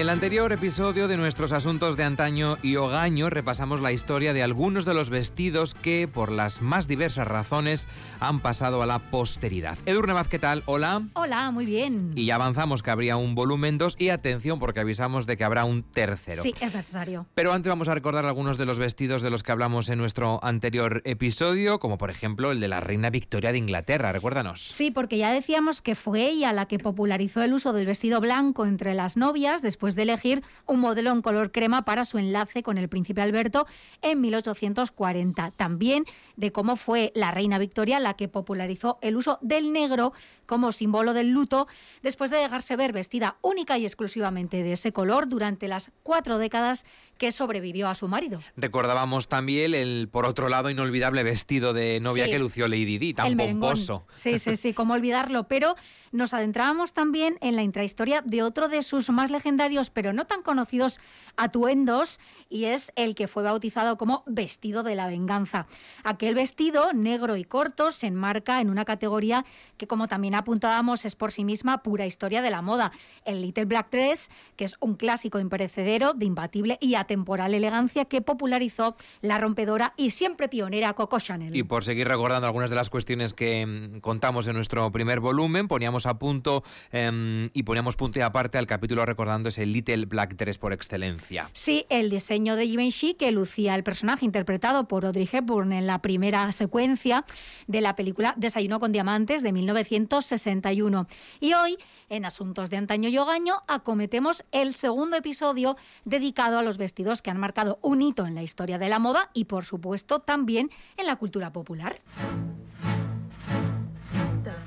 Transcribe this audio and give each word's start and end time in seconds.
El 0.00 0.08
anterior 0.08 0.50
episodio 0.50 1.08
de 1.08 1.18
nuestros 1.18 1.52
asuntos 1.52 1.94
de 1.94 2.04
antaño 2.04 2.56
y 2.62 2.76
hogaño 2.76 3.28
repasamos 3.28 3.82
la 3.82 3.92
historia 3.92 4.32
de 4.32 4.42
algunos 4.42 4.86
de 4.86 4.94
los 4.94 5.10
vestidos 5.10 5.74
que, 5.74 6.08
por 6.08 6.32
las 6.32 6.62
más 6.62 6.88
diversas 6.88 7.28
razones, 7.28 7.86
han 8.18 8.40
pasado 8.40 8.82
a 8.82 8.86
la 8.86 8.98
posteridad. 8.98 9.76
Edurne 9.84 10.14
Vaz, 10.14 10.28
¿qué 10.28 10.38
tal? 10.38 10.62
Hola. 10.64 11.02
Hola, 11.12 11.50
muy 11.50 11.66
bien. 11.66 12.12
Y 12.16 12.24
ya 12.24 12.36
avanzamos 12.36 12.82
que 12.82 12.90
habría 12.90 13.18
un 13.18 13.34
volumen 13.34 13.76
2 13.76 13.96
y 13.98 14.08
atención 14.08 14.58
porque 14.58 14.80
avisamos 14.80 15.26
de 15.26 15.36
que 15.36 15.44
habrá 15.44 15.66
un 15.66 15.82
tercero. 15.82 16.42
Sí, 16.42 16.54
es 16.62 16.74
necesario. 16.74 17.26
Pero 17.34 17.52
antes 17.52 17.68
vamos 17.68 17.88
a 17.88 17.94
recordar 17.94 18.24
algunos 18.24 18.56
de 18.56 18.64
los 18.64 18.78
vestidos 18.78 19.20
de 19.20 19.28
los 19.28 19.42
que 19.42 19.52
hablamos 19.52 19.90
en 19.90 19.98
nuestro 19.98 20.42
anterior 20.42 21.02
episodio, 21.04 21.78
como 21.78 21.98
por 21.98 22.08
ejemplo 22.08 22.52
el 22.52 22.60
de 22.60 22.68
la 22.68 22.80
reina 22.80 23.10
Victoria 23.10 23.52
de 23.52 23.58
Inglaterra. 23.58 24.12
Recuérdanos. 24.12 24.62
Sí, 24.62 24.90
porque 24.90 25.18
ya 25.18 25.30
decíamos 25.30 25.82
que 25.82 25.94
fue 25.94 26.26
ella 26.26 26.54
la 26.54 26.64
que 26.64 26.78
popularizó 26.78 27.42
el 27.42 27.52
uso 27.52 27.74
del 27.74 27.84
vestido 27.84 28.18
blanco 28.22 28.64
entre 28.64 28.94
las 28.94 29.18
novias 29.18 29.60
después 29.60 29.89
de 29.94 30.02
elegir 30.02 30.42
un 30.66 30.80
modelo 30.80 31.10
en 31.12 31.22
color 31.22 31.52
crema 31.52 31.84
para 31.84 32.04
su 32.04 32.18
enlace 32.18 32.62
con 32.62 32.78
el 32.78 32.88
príncipe 32.88 33.20
Alberto 33.22 33.66
en 34.02 34.20
1840. 34.20 35.52
También 35.56 36.04
de 36.36 36.52
cómo 36.52 36.76
fue 36.76 37.12
la 37.14 37.30
reina 37.30 37.58
Victoria 37.58 38.00
la 38.00 38.14
que 38.14 38.28
popularizó 38.28 38.98
el 39.02 39.16
uso 39.16 39.38
del 39.42 39.72
negro 39.72 40.12
como 40.46 40.72
símbolo 40.72 41.12
del 41.14 41.30
luto 41.30 41.68
después 42.02 42.30
de 42.30 42.38
dejarse 42.38 42.76
ver 42.76 42.92
vestida 42.92 43.36
única 43.40 43.78
y 43.78 43.84
exclusivamente 43.84 44.62
de 44.62 44.72
ese 44.72 44.92
color 44.92 45.28
durante 45.28 45.68
las 45.68 45.90
cuatro 46.02 46.38
décadas 46.38 46.84
que 47.18 47.30
sobrevivió 47.32 47.88
a 47.88 47.94
su 47.94 48.08
marido. 48.08 48.40
Recordábamos 48.56 49.28
también 49.28 49.74
el, 49.74 50.08
por 50.10 50.26
otro 50.26 50.48
lado, 50.48 50.70
inolvidable 50.70 51.22
vestido 51.22 51.72
de 51.72 52.00
novia 52.00 52.24
Sí. 52.24 52.30
que 52.32 52.38
lució 52.38 52.68
Lady 52.68 52.98
Di, 52.98 53.14
tan 53.14 53.36
pomposo. 53.36 54.06
Sí, 54.14 54.38
sí, 54.38 54.56
sí, 54.56 54.74
cómo 54.74 54.94
olvidarlo. 54.94 55.44
Pero 55.46 55.74
nos 56.12 56.34
adentrábamos 56.34 56.92
también 56.92 57.38
en 57.40 57.56
la 57.56 57.62
intrahistoria 57.62 58.22
de 58.24 58.42
otro 58.42 58.68
de 58.68 58.82
sus 58.82 59.08
más 59.10 59.30
legendarios, 59.30 59.79
pero 59.88 60.12
no 60.12 60.26
tan 60.26 60.42
conocidos 60.42 61.00
atuendos, 61.36 62.20
y 62.50 62.64
es 62.66 62.92
el 62.96 63.14
que 63.14 63.28
fue 63.28 63.42
bautizado 63.42 63.96
como 63.96 64.24
vestido 64.26 64.82
de 64.82 64.96
la 64.96 65.06
venganza. 65.06 65.66
Aquel 66.04 66.34
vestido, 66.34 66.92
negro 66.92 67.36
y 67.36 67.44
corto, 67.44 67.92
se 67.92 68.08
enmarca 68.08 68.60
en 68.60 68.68
una 68.68 68.84
categoría 68.84 69.46
que, 69.78 69.86
como 69.86 70.08
también 70.08 70.34
apuntábamos, 70.34 71.04
es 71.04 71.14
por 71.14 71.32
sí 71.32 71.44
misma 71.44 71.82
pura 71.82 72.04
historia 72.04 72.42
de 72.42 72.50
la 72.50 72.60
moda. 72.60 72.92
El 73.24 73.40
Little 73.40 73.64
Black 73.64 73.90
Dress, 73.90 74.28
que 74.56 74.64
es 74.64 74.76
un 74.80 74.96
clásico 74.96 75.38
imperecedero 75.38 76.12
de 76.12 76.26
imbatible 76.26 76.76
y 76.80 76.96
atemporal 76.96 77.54
elegancia 77.54 78.04
que 78.04 78.20
popularizó 78.20 78.96
la 79.20 79.38
rompedora 79.38 79.94
y 79.96 80.10
siempre 80.10 80.48
pionera 80.48 80.92
Coco 80.94 81.18
Chanel. 81.18 81.54
Y 81.54 81.62
por 81.62 81.84
seguir 81.84 82.08
recordando 82.08 82.46
algunas 82.46 82.70
de 82.70 82.76
las 82.76 82.90
cuestiones 82.90 83.34
que 83.34 83.64
mm, 83.66 84.00
contamos 84.00 84.48
en 84.48 84.54
nuestro 84.54 84.90
primer 84.90 85.20
volumen, 85.20 85.68
poníamos 85.68 86.06
a 86.06 86.18
punto 86.18 86.62
em, 86.90 87.50
y 87.52 87.62
poníamos 87.62 87.96
punto 87.96 88.18
y 88.18 88.22
aparte 88.22 88.58
al 88.58 88.66
capítulo 88.66 89.04
recordando 89.06 89.48
ese 89.48 89.66
Little 89.72 90.06
Black 90.06 90.36
Dress 90.36 90.58
por 90.58 90.72
excelencia. 90.72 91.50
Sí, 91.52 91.86
el 91.88 92.10
diseño 92.10 92.56
de 92.56 92.66
Givenchy 92.66 93.14
que 93.14 93.30
lucía 93.30 93.74
el 93.74 93.82
personaje 93.82 94.24
interpretado 94.24 94.88
por 94.88 95.06
Audrey 95.06 95.28
Hepburn 95.30 95.72
en 95.72 95.86
la 95.86 96.00
primera 96.00 96.50
secuencia 96.52 97.24
de 97.66 97.80
la 97.80 97.96
película 97.96 98.34
Desayuno 98.36 98.80
con 98.80 98.92
Diamantes 98.92 99.42
de 99.42 99.52
1961. 99.52 101.06
Y 101.40 101.54
hoy, 101.54 101.76
en 102.08 102.24
Asuntos 102.24 102.70
de 102.70 102.76
Antaño 102.76 103.08
y 103.08 103.18
Hogaño, 103.18 103.62
acometemos 103.68 104.44
el 104.52 104.74
segundo 104.74 105.16
episodio 105.16 105.76
dedicado 106.04 106.58
a 106.58 106.62
los 106.62 106.76
vestidos 106.76 107.22
que 107.22 107.30
han 107.30 107.38
marcado 107.38 107.78
un 107.82 108.02
hito 108.02 108.26
en 108.26 108.34
la 108.34 108.42
historia 108.42 108.78
de 108.78 108.88
la 108.88 108.98
moda 108.98 109.30
y, 109.34 109.44
por 109.44 109.64
supuesto, 109.64 110.20
también 110.20 110.70
en 110.96 111.06
la 111.06 111.16
cultura 111.16 111.52
popular. 111.52 112.00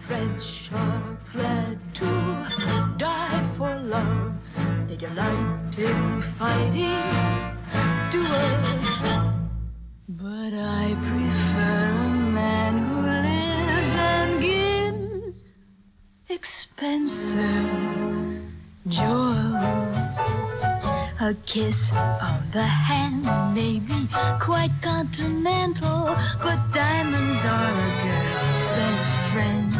French 0.03 0.69
are 0.73 1.17
glad 1.31 1.79
to 1.93 2.05
die 2.97 3.49
for 3.55 3.73
love. 3.73 4.33
They 4.87 4.97
delight 4.97 5.77
in 5.77 6.21
fighting 6.37 6.99
duels. 8.11 8.85
But 10.09 10.53
I 10.53 10.93
prefer 11.07 11.85
a 12.03 12.09
man 12.09 12.73
who 12.79 13.01
lives 13.01 13.95
and 13.95 14.41
gives 14.41 15.45
expensive 16.27 17.39
jewels. 18.87 20.17
A 21.21 21.33
kiss 21.45 21.93
on 21.93 22.43
the 22.51 22.63
hand 22.63 23.23
may 23.55 23.79
be 23.79 24.09
quite 24.41 24.73
continental, 24.81 26.13
but 26.43 26.59
diamonds 26.73 27.45
are 27.45 27.71
a 27.71 27.91
girl's 28.03 28.65
best 28.75 29.15
friend. 29.31 29.72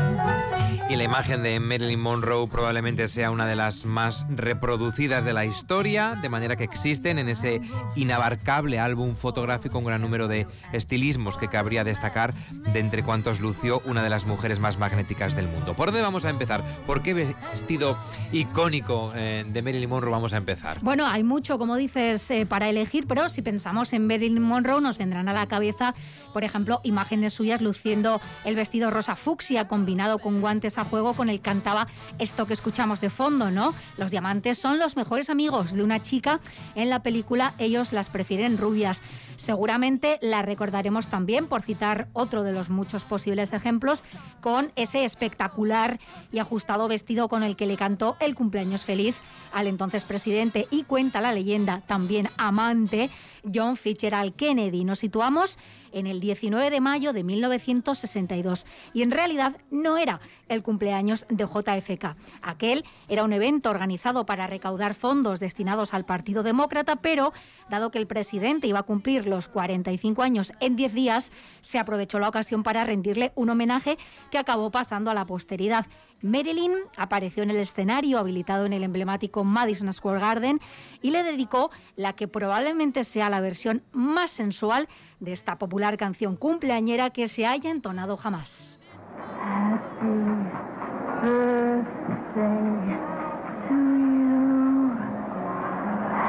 Y 0.90 0.98
la 0.98 1.06
imagen 1.06 1.44
de 1.44 1.60
Marilyn 1.60 2.00
Monroe 2.00 2.48
probablemente 2.48 3.08
sea 3.08 3.32
una 3.32 3.48
de 3.48 3.56
las 3.56 3.86
más 3.86 4.26
reproducidas 4.30 5.24
de 5.24 5.34
la 5.34 5.46
historia, 5.46 6.16
de 6.22 6.28
manera 6.28 6.58
que 6.58 6.66
existen 6.66 7.18
en 7.20 7.30
ese 7.30 7.62
inabarcable 7.96 8.80
álbum 8.80 9.16
fotográfico 9.16 9.80
un 9.80 9.86
gran 9.86 10.02
número 10.02 10.28
de 10.28 10.46
estilismos 10.74 11.38
que 11.38 11.48
cabría 11.48 11.86
destacar 11.86 12.34
de 12.52 12.80
entre 12.80 13.02
cuantos 13.02 13.40
lució 13.40 13.82
una 13.86 14.04
de 14.04 14.10
las 14.10 14.26
mujeres 14.26 14.60
más 14.60 14.78
magnéticas 14.78 15.36
del 15.36 15.48
mundo. 15.48 15.74
¿Por 15.74 15.88
dónde 15.88 16.02
vamos 16.02 16.26
a 16.26 16.30
empezar? 16.30 16.64
¿Por 16.86 17.02
qué 17.02 17.14
vestido 17.14 17.98
icónico 18.34 19.14
eh, 19.16 19.46
de 19.48 19.62
Marilyn 19.62 19.90
Monroe 19.90 20.12
vamos 20.12 20.34
a 20.34 20.38
empezar? 20.38 20.80
Bueno, 20.82 21.08
hay 21.08 21.24
mucho, 21.24 21.58
como 21.58 21.78
dices, 21.78 22.30
eh, 22.30 22.46
para 22.46 22.68
elegir, 22.70 23.08
pero 23.08 23.30
si 23.30 23.42
pensamos 23.42 23.94
en 23.94 24.06
Marilyn 24.06 24.42
Monroe 24.42 24.82
nos 24.82 24.98
vendrán 24.98 25.30
a 25.30 25.34
la 25.34 25.48
cabeza, 25.48 25.96
por 26.34 26.44
ejemplo, 26.44 26.82
imágenes 26.84 27.34
suyas 27.34 27.62
luciendo 27.62 28.20
el 28.44 28.56
vestido 28.56 28.92
rosa 28.92 29.16
fucsia 29.16 29.68
combinado 29.68 30.20
con 30.20 30.42
guantes 30.42 30.73
a 30.78 30.86
juego 30.86 31.14
con 31.14 31.30
el 31.30 31.42
cantaba 31.42 31.88
esto 32.20 32.46
que 32.46 32.54
escuchamos 32.54 33.02
de 33.02 33.10
fondo, 33.10 33.52
¿no? 33.52 33.74
Los 33.98 34.12
diamantes 34.12 34.58
son 34.58 34.80
los 34.80 34.96
mejores 34.96 35.30
amigos 35.30 35.74
de 35.74 35.84
una 35.84 36.02
chica. 36.02 36.40
En 36.76 36.90
la 36.90 37.04
película 37.04 37.54
ellos 37.58 37.94
las 37.94 38.10
prefieren 38.10 38.58
rubias. 38.58 39.02
Seguramente 39.36 40.20
la 40.22 40.42
recordaremos 40.42 41.08
también, 41.08 41.48
por 41.48 41.62
citar 41.62 42.08
otro 42.14 42.44
de 42.44 42.54
los 42.54 42.70
muchos 42.70 43.06
posibles 43.06 43.54
ejemplos, 43.54 44.04
con 44.42 44.72
ese 44.76 45.06
espectacular 45.06 46.00
y 46.32 46.40
ajustado 46.40 46.88
vestido 46.88 47.28
con 47.28 47.44
el 47.44 47.56
que 47.56 47.66
le 47.66 47.78
cantó 47.78 48.16
el 48.20 48.36
cumpleaños 48.36 48.84
feliz 48.84 49.18
al 49.52 49.68
entonces 49.68 50.04
presidente 50.04 50.68
y 50.72 50.84
cuenta 50.84 51.22
la 51.22 51.34
leyenda, 51.34 51.82
también 51.86 52.30
amante, 52.38 53.10
John 53.54 53.78
Fitzgerald 53.78 54.36
Kennedy. 54.36 54.84
Nos 54.84 55.00
situamos 55.00 55.58
en 55.92 56.08
el 56.08 56.20
19 56.20 56.70
de 56.70 56.82
mayo 56.82 57.14
de 57.14 57.24
1962 57.24 58.66
y 58.94 59.02
en 59.02 59.12
realidad 59.12 59.58
no 59.70 59.98
era 59.98 60.20
el 60.50 60.63
cumpleaños 60.64 61.28
de 61.30 61.46
JFK. 61.46 62.16
Aquel 62.42 62.84
era 63.08 63.24
un 63.24 63.34
evento 63.34 63.70
organizado 63.70 64.26
para 64.26 64.48
recaudar 64.48 64.96
fondos 64.96 65.40
destinados 65.40 65.94
al 65.94 66.06
Partido 66.06 66.42
Demócrata, 66.42 66.96
pero 66.96 67.34
dado 67.70 67.92
que 67.92 68.00
el 68.00 68.08
presidente 68.08 68.68
iba 68.68 68.80
a 68.80 68.84
cumplir 68.84 69.28
los 69.28 69.48
45 69.48 70.24
años 70.24 70.52
en 70.60 70.76
10 70.76 70.94
días, 70.94 71.32
se 71.62 71.78
aprovechó 71.78 72.20
la 72.20 72.30
ocasión 72.30 72.64
para 72.64 72.84
rendirle 72.84 73.32
un 73.36 73.50
homenaje 73.50 73.98
que 74.32 74.40
acabó 74.40 74.72
pasando 74.72 75.12
a 75.12 75.14
la 75.14 75.26
posteridad. 75.26 75.86
Marilyn 76.24 76.72
apareció 76.96 77.44
en 77.44 77.52
el 77.52 77.58
escenario 77.58 78.18
habilitado 78.18 78.66
en 78.66 78.74
el 78.74 78.84
emblemático 78.84 79.44
Madison 79.44 79.92
Square 79.92 80.22
Garden 80.22 80.62
y 81.02 81.12
le 81.12 81.22
dedicó 81.22 81.70
la 81.98 82.14
que 82.14 82.30
probablemente 82.30 83.04
sea 83.04 83.30
la 83.30 83.42
versión 83.42 83.84
más 83.92 84.32
sensual 84.32 84.88
de 85.20 85.34
esta 85.34 85.58
popular 85.58 85.98
canción 85.98 86.38
cumpleañera 86.38 87.10
que 87.10 87.28
se 87.28 87.46
haya 87.46 87.70
entonado 87.70 88.16
jamás. 88.16 88.80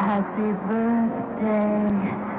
Happy 0.06 0.52
birthday 0.62 2.33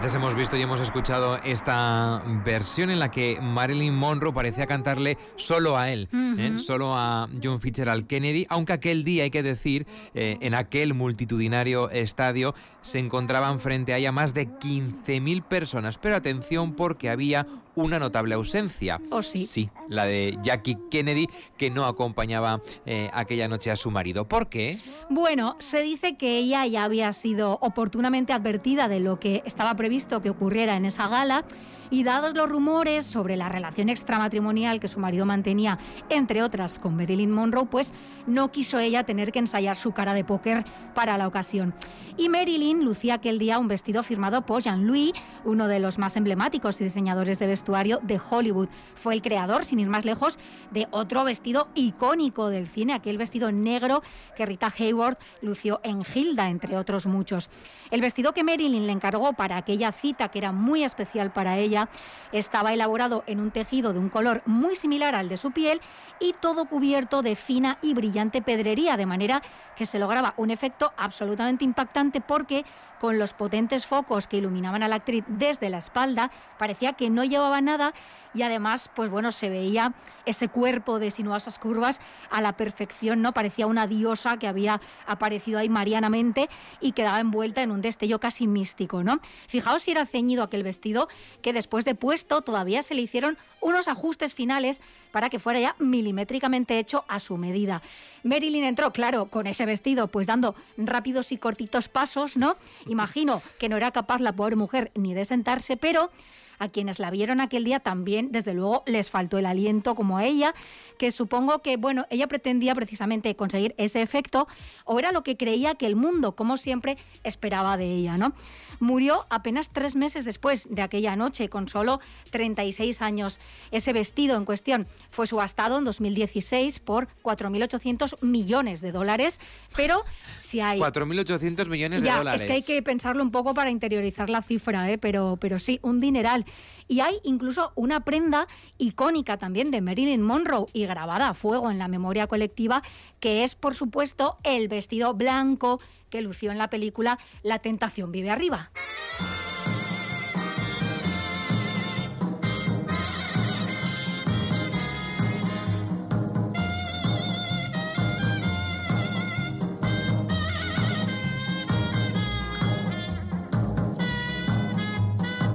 veces 0.00 0.14
hemos 0.14 0.36
visto 0.36 0.56
y 0.56 0.62
hemos 0.62 0.78
escuchado 0.78 1.40
esta 1.42 2.22
versión 2.44 2.90
en 2.90 3.00
la 3.00 3.10
que 3.10 3.40
Marilyn 3.42 3.94
Monroe 3.94 4.32
parecía 4.32 4.64
cantarle 4.66 5.18
solo 5.34 5.76
a 5.76 5.90
él, 5.90 6.08
¿eh? 6.12 6.54
solo 6.58 6.94
a 6.94 7.28
John 7.42 7.58
Fitzgerald 7.58 8.06
Kennedy? 8.06 8.46
Aunque 8.48 8.74
aquel 8.74 9.02
día, 9.02 9.24
hay 9.24 9.30
que 9.30 9.42
decir, 9.42 9.88
eh, 10.14 10.36
en 10.40 10.54
aquel 10.54 10.94
multitudinario 10.94 11.90
estadio 11.90 12.54
se 12.80 13.00
encontraban 13.00 13.58
frente 13.58 13.92
a 13.92 13.98
ella 13.98 14.12
más 14.12 14.34
de 14.34 14.46
15.000 14.46 15.42
personas. 15.42 15.98
Pero 15.98 16.14
atención 16.14 16.74
porque 16.74 17.10
había 17.10 17.48
una 17.82 17.98
notable 17.98 18.34
ausencia. 18.34 19.00
¿O 19.10 19.22
sí? 19.22 19.46
Sí, 19.46 19.70
la 19.88 20.04
de 20.04 20.38
Jackie 20.42 20.78
Kennedy, 20.90 21.28
que 21.56 21.70
no 21.70 21.86
acompañaba 21.86 22.60
eh, 22.86 23.10
aquella 23.12 23.48
noche 23.48 23.70
a 23.70 23.76
su 23.76 23.90
marido. 23.90 24.26
¿Por 24.26 24.48
qué? 24.48 24.78
Bueno, 25.08 25.56
se 25.60 25.82
dice 25.82 26.16
que 26.16 26.38
ella 26.38 26.66
ya 26.66 26.84
había 26.84 27.12
sido 27.12 27.58
oportunamente 27.60 28.32
advertida 28.32 28.88
de 28.88 29.00
lo 29.00 29.20
que 29.20 29.42
estaba 29.46 29.74
previsto 29.74 30.20
que 30.20 30.30
ocurriera 30.30 30.76
en 30.76 30.84
esa 30.84 31.08
gala 31.08 31.44
y 31.90 32.02
dados 32.02 32.34
los 32.34 32.48
rumores 32.48 33.06
sobre 33.06 33.36
la 33.36 33.48
relación 33.48 33.88
extramatrimonial 33.88 34.78
que 34.78 34.88
su 34.88 35.00
marido 35.00 35.24
mantenía, 35.24 35.78
entre 36.10 36.42
otras 36.42 36.78
con 36.78 36.96
Marilyn 36.96 37.30
Monroe, 37.30 37.64
pues 37.64 37.94
no 38.26 38.50
quiso 38.50 38.78
ella 38.78 39.04
tener 39.04 39.32
que 39.32 39.38
ensayar 39.38 39.78
su 39.78 39.92
cara 39.92 40.12
de 40.12 40.22
póker 40.22 40.66
para 40.94 41.16
la 41.16 41.26
ocasión. 41.26 41.74
Y 42.18 42.28
Marilyn 42.28 42.84
lucía 42.84 43.14
aquel 43.14 43.38
día 43.38 43.58
un 43.58 43.68
vestido 43.68 44.02
firmado 44.02 44.44
por 44.44 44.62
Jean-Louis, 44.62 45.12
uno 45.44 45.66
de 45.66 45.78
los 45.78 45.98
más 45.98 46.16
emblemáticos 46.16 46.78
y 46.80 46.84
diseñadores 46.84 47.38
de 47.38 47.46
vestuario 47.46 47.67
de 47.68 48.18
Hollywood. 48.30 48.68
Fue 48.94 49.12
el 49.12 49.20
creador, 49.20 49.66
sin 49.66 49.78
ir 49.78 49.88
más 49.88 50.06
lejos, 50.06 50.38
de 50.70 50.88
otro 50.90 51.22
vestido 51.22 51.68
icónico 51.74 52.48
del 52.48 52.66
cine, 52.66 52.94
aquel 52.94 53.18
vestido 53.18 53.52
negro 53.52 54.02
que 54.36 54.46
Rita 54.46 54.72
Hayward 54.78 55.18
lució 55.42 55.80
en 55.82 56.02
Hilda, 56.02 56.48
entre 56.48 56.78
otros 56.78 57.06
muchos. 57.06 57.50
El 57.90 58.00
vestido 58.00 58.32
que 58.32 58.42
Marilyn 58.42 58.86
le 58.86 58.92
encargó 58.92 59.34
para 59.34 59.58
aquella 59.58 59.92
cita, 59.92 60.28
que 60.28 60.38
era 60.38 60.50
muy 60.50 60.82
especial 60.82 61.30
para 61.30 61.58
ella, 61.58 61.90
estaba 62.32 62.72
elaborado 62.72 63.22
en 63.26 63.38
un 63.38 63.50
tejido 63.50 63.92
de 63.92 63.98
un 63.98 64.08
color 64.08 64.42
muy 64.46 64.74
similar 64.74 65.14
al 65.14 65.28
de 65.28 65.36
su 65.36 65.50
piel 65.50 65.82
y 66.20 66.34
todo 66.40 66.64
cubierto 66.64 67.20
de 67.20 67.36
fina 67.36 67.78
y 67.82 67.92
brillante 67.92 68.40
pedrería, 68.40 68.96
de 68.96 69.04
manera 69.04 69.42
que 69.76 69.84
se 69.84 69.98
lograba 69.98 70.32
un 70.38 70.50
efecto 70.50 70.92
absolutamente 70.96 71.64
impactante 71.64 72.22
porque 72.22 72.64
con 73.00 73.18
los 73.18 73.32
potentes 73.32 73.86
focos 73.86 74.26
que 74.26 74.38
iluminaban 74.38 74.82
a 74.82 74.88
la 74.88 74.96
actriz 74.96 75.24
desde 75.26 75.70
la 75.70 75.78
espalda, 75.78 76.30
parecía 76.58 76.94
que 76.94 77.10
no 77.10 77.24
llevaba 77.24 77.60
nada 77.60 77.94
y 78.34 78.42
además, 78.42 78.90
pues 78.94 79.10
bueno, 79.10 79.32
se 79.32 79.48
veía 79.48 79.94
ese 80.26 80.48
cuerpo 80.48 80.98
de 80.98 81.10
sinuosas 81.10 81.58
curvas 81.58 82.00
a 82.30 82.40
la 82.40 82.56
perfección, 82.56 83.22
¿no? 83.22 83.32
Parecía 83.32 83.66
una 83.66 83.86
diosa 83.86 84.36
que 84.36 84.46
había 84.46 84.80
aparecido 85.06 85.58
ahí 85.58 85.68
marianamente 85.68 86.48
y 86.80 86.92
quedaba 86.92 87.20
envuelta 87.20 87.62
en 87.62 87.70
un 87.70 87.80
destello 87.80 88.20
casi 88.20 88.46
místico, 88.46 89.02
¿no? 89.02 89.20
Fijaos 89.46 89.82
si 89.82 89.92
era 89.92 90.06
ceñido 90.06 90.42
aquel 90.42 90.62
vestido 90.62 91.08
que 91.42 91.52
después 91.52 91.84
de 91.84 91.94
puesto 91.94 92.42
todavía 92.42 92.82
se 92.82 92.94
le 92.94 93.02
hicieron 93.02 93.38
unos 93.60 93.88
ajustes 93.88 94.34
finales 94.34 94.82
para 95.10 95.30
que 95.30 95.38
fuera 95.38 95.60
ya 95.60 95.76
milimétricamente 95.78 96.78
hecho 96.78 97.04
a 97.08 97.20
su 97.20 97.36
medida. 97.36 97.82
Marilyn 98.22 98.64
entró, 98.64 98.92
claro, 98.92 99.26
con 99.26 99.46
ese 99.46 99.66
vestido, 99.66 100.08
pues 100.08 100.26
dando 100.26 100.54
rápidos 100.76 101.32
y 101.32 101.38
cortitos 101.38 101.88
pasos, 101.88 102.36
¿no? 102.36 102.56
Imagino 102.86 103.42
que 103.58 103.68
no 103.68 103.76
era 103.76 103.90
capaz 103.90 104.20
la 104.20 104.32
pobre 104.32 104.56
mujer 104.56 104.90
ni 104.94 105.14
de 105.14 105.24
sentarse, 105.24 105.76
pero 105.76 106.10
a 106.58 106.68
quienes 106.68 106.98
la 106.98 107.10
vieron 107.10 107.40
aquel 107.40 107.64
día 107.64 107.80
también, 107.80 108.32
desde 108.32 108.54
luego, 108.54 108.82
les 108.86 109.10
faltó 109.10 109.38
el 109.38 109.46
aliento 109.46 109.94
como 109.94 110.18
a 110.18 110.24
ella, 110.24 110.54
que 110.98 111.10
supongo 111.10 111.60
que, 111.60 111.76
bueno, 111.76 112.06
ella 112.10 112.26
pretendía 112.26 112.74
precisamente 112.74 113.34
conseguir 113.36 113.74
ese 113.78 114.02
efecto 114.02 114.48
o 114.84 114.98
era 114.98 115.12
lo 115.12 115.22
que 115.22 115.36
creía 115.36 115.74
que 115.74 115.86
el 115.86 115.96
mundo, 115.96 116.32
como 116.32 116.56
siempre, 116.56 116.98
esperaba 117.24 117.76
de 117.76 117.90
ella, 117.92 118.16
¿no? 118.16 118.32
Murió 118.80 119.26
apenas 119.30 119.70
tres 119.70 119.96
meses 119.96 120.24
después 120.24 120.68
de 120.70 120.82
aquella 120.82 121.16
noche, 121.16 121.48
con 121.48 121.68
solo 121.68 122.00
36 122.30 123.02
años. 123.02 123.40
Ese 123.70 123.92
vestido 123.92 124.36
en 124.36 124.44
cuestión 124.44 124.86
fue 125.10 125.26
subastado 125.26 125.78
en 125.78 125.84
2016 125.84 126.78
por 126.80 127.08
4.800 127.22 128.22
millones 128.22 128.80
de 128.80 128.92
dólares, 128.92 129.40
pero 129.76 130.04
si 130.38 130.60
hay... 130.60 130.78
4.800 130.78 131.66
millones 131.66 132.02
de 132.02 132.08
ya, 132.08 132.18
dólares. 132.18 132.42
Es 132.42 132.46
que 132.46 132.52
hay 132.52 132.62
que 132.62 132.82
pensarlo 132.82 133.22
un 133.22 133.30
poco 133.30 133.54
para 133.54 133.70
interiorizar 133.70 134.30
la 134.30 134.42
cifra, 134.42 134.90
¿eh? 134.90 134.98
pero, 134.98 135.38
pero 135.40 135.58
sí, 135.58 135.80
un 135.82 136.00
dineral. 136.00 136.44
Y 136.88 137.00
hay 137.00 137.20
incluso 137.22 137.72
una 137.74 138.00
prenda 138.00 138.48
icónica 138.78 139.36
también 139.36 139.70
de 139.70 139.80
Marilyn 139.80 140.22
Monroe 140.22 140.66
y 140.72 140.86
grabada 140.86 141.28
a 141.28 141.34
fuego 141.34 141.70
en 141.70 141.78
la 141.78 141.88
memoria 141.88 142.26
colectiva, 142.26 142.82
que 143.20 143.44
es, 143.44 143.54
por 143.54 143.74
supuesto, 143.74 144.36
el 144.42 144.68
vestido 144.68 145.12
blanco 145.14 145.80
que 146.08 146.22
lució 146.22 146.50
en 146.50 146.58
la 146.58 146.70
película 146.70 147.18
La 147.42 147.58
tentación 147.58 148.10
vive 148.10 148.30
arriba. 148.30 148.70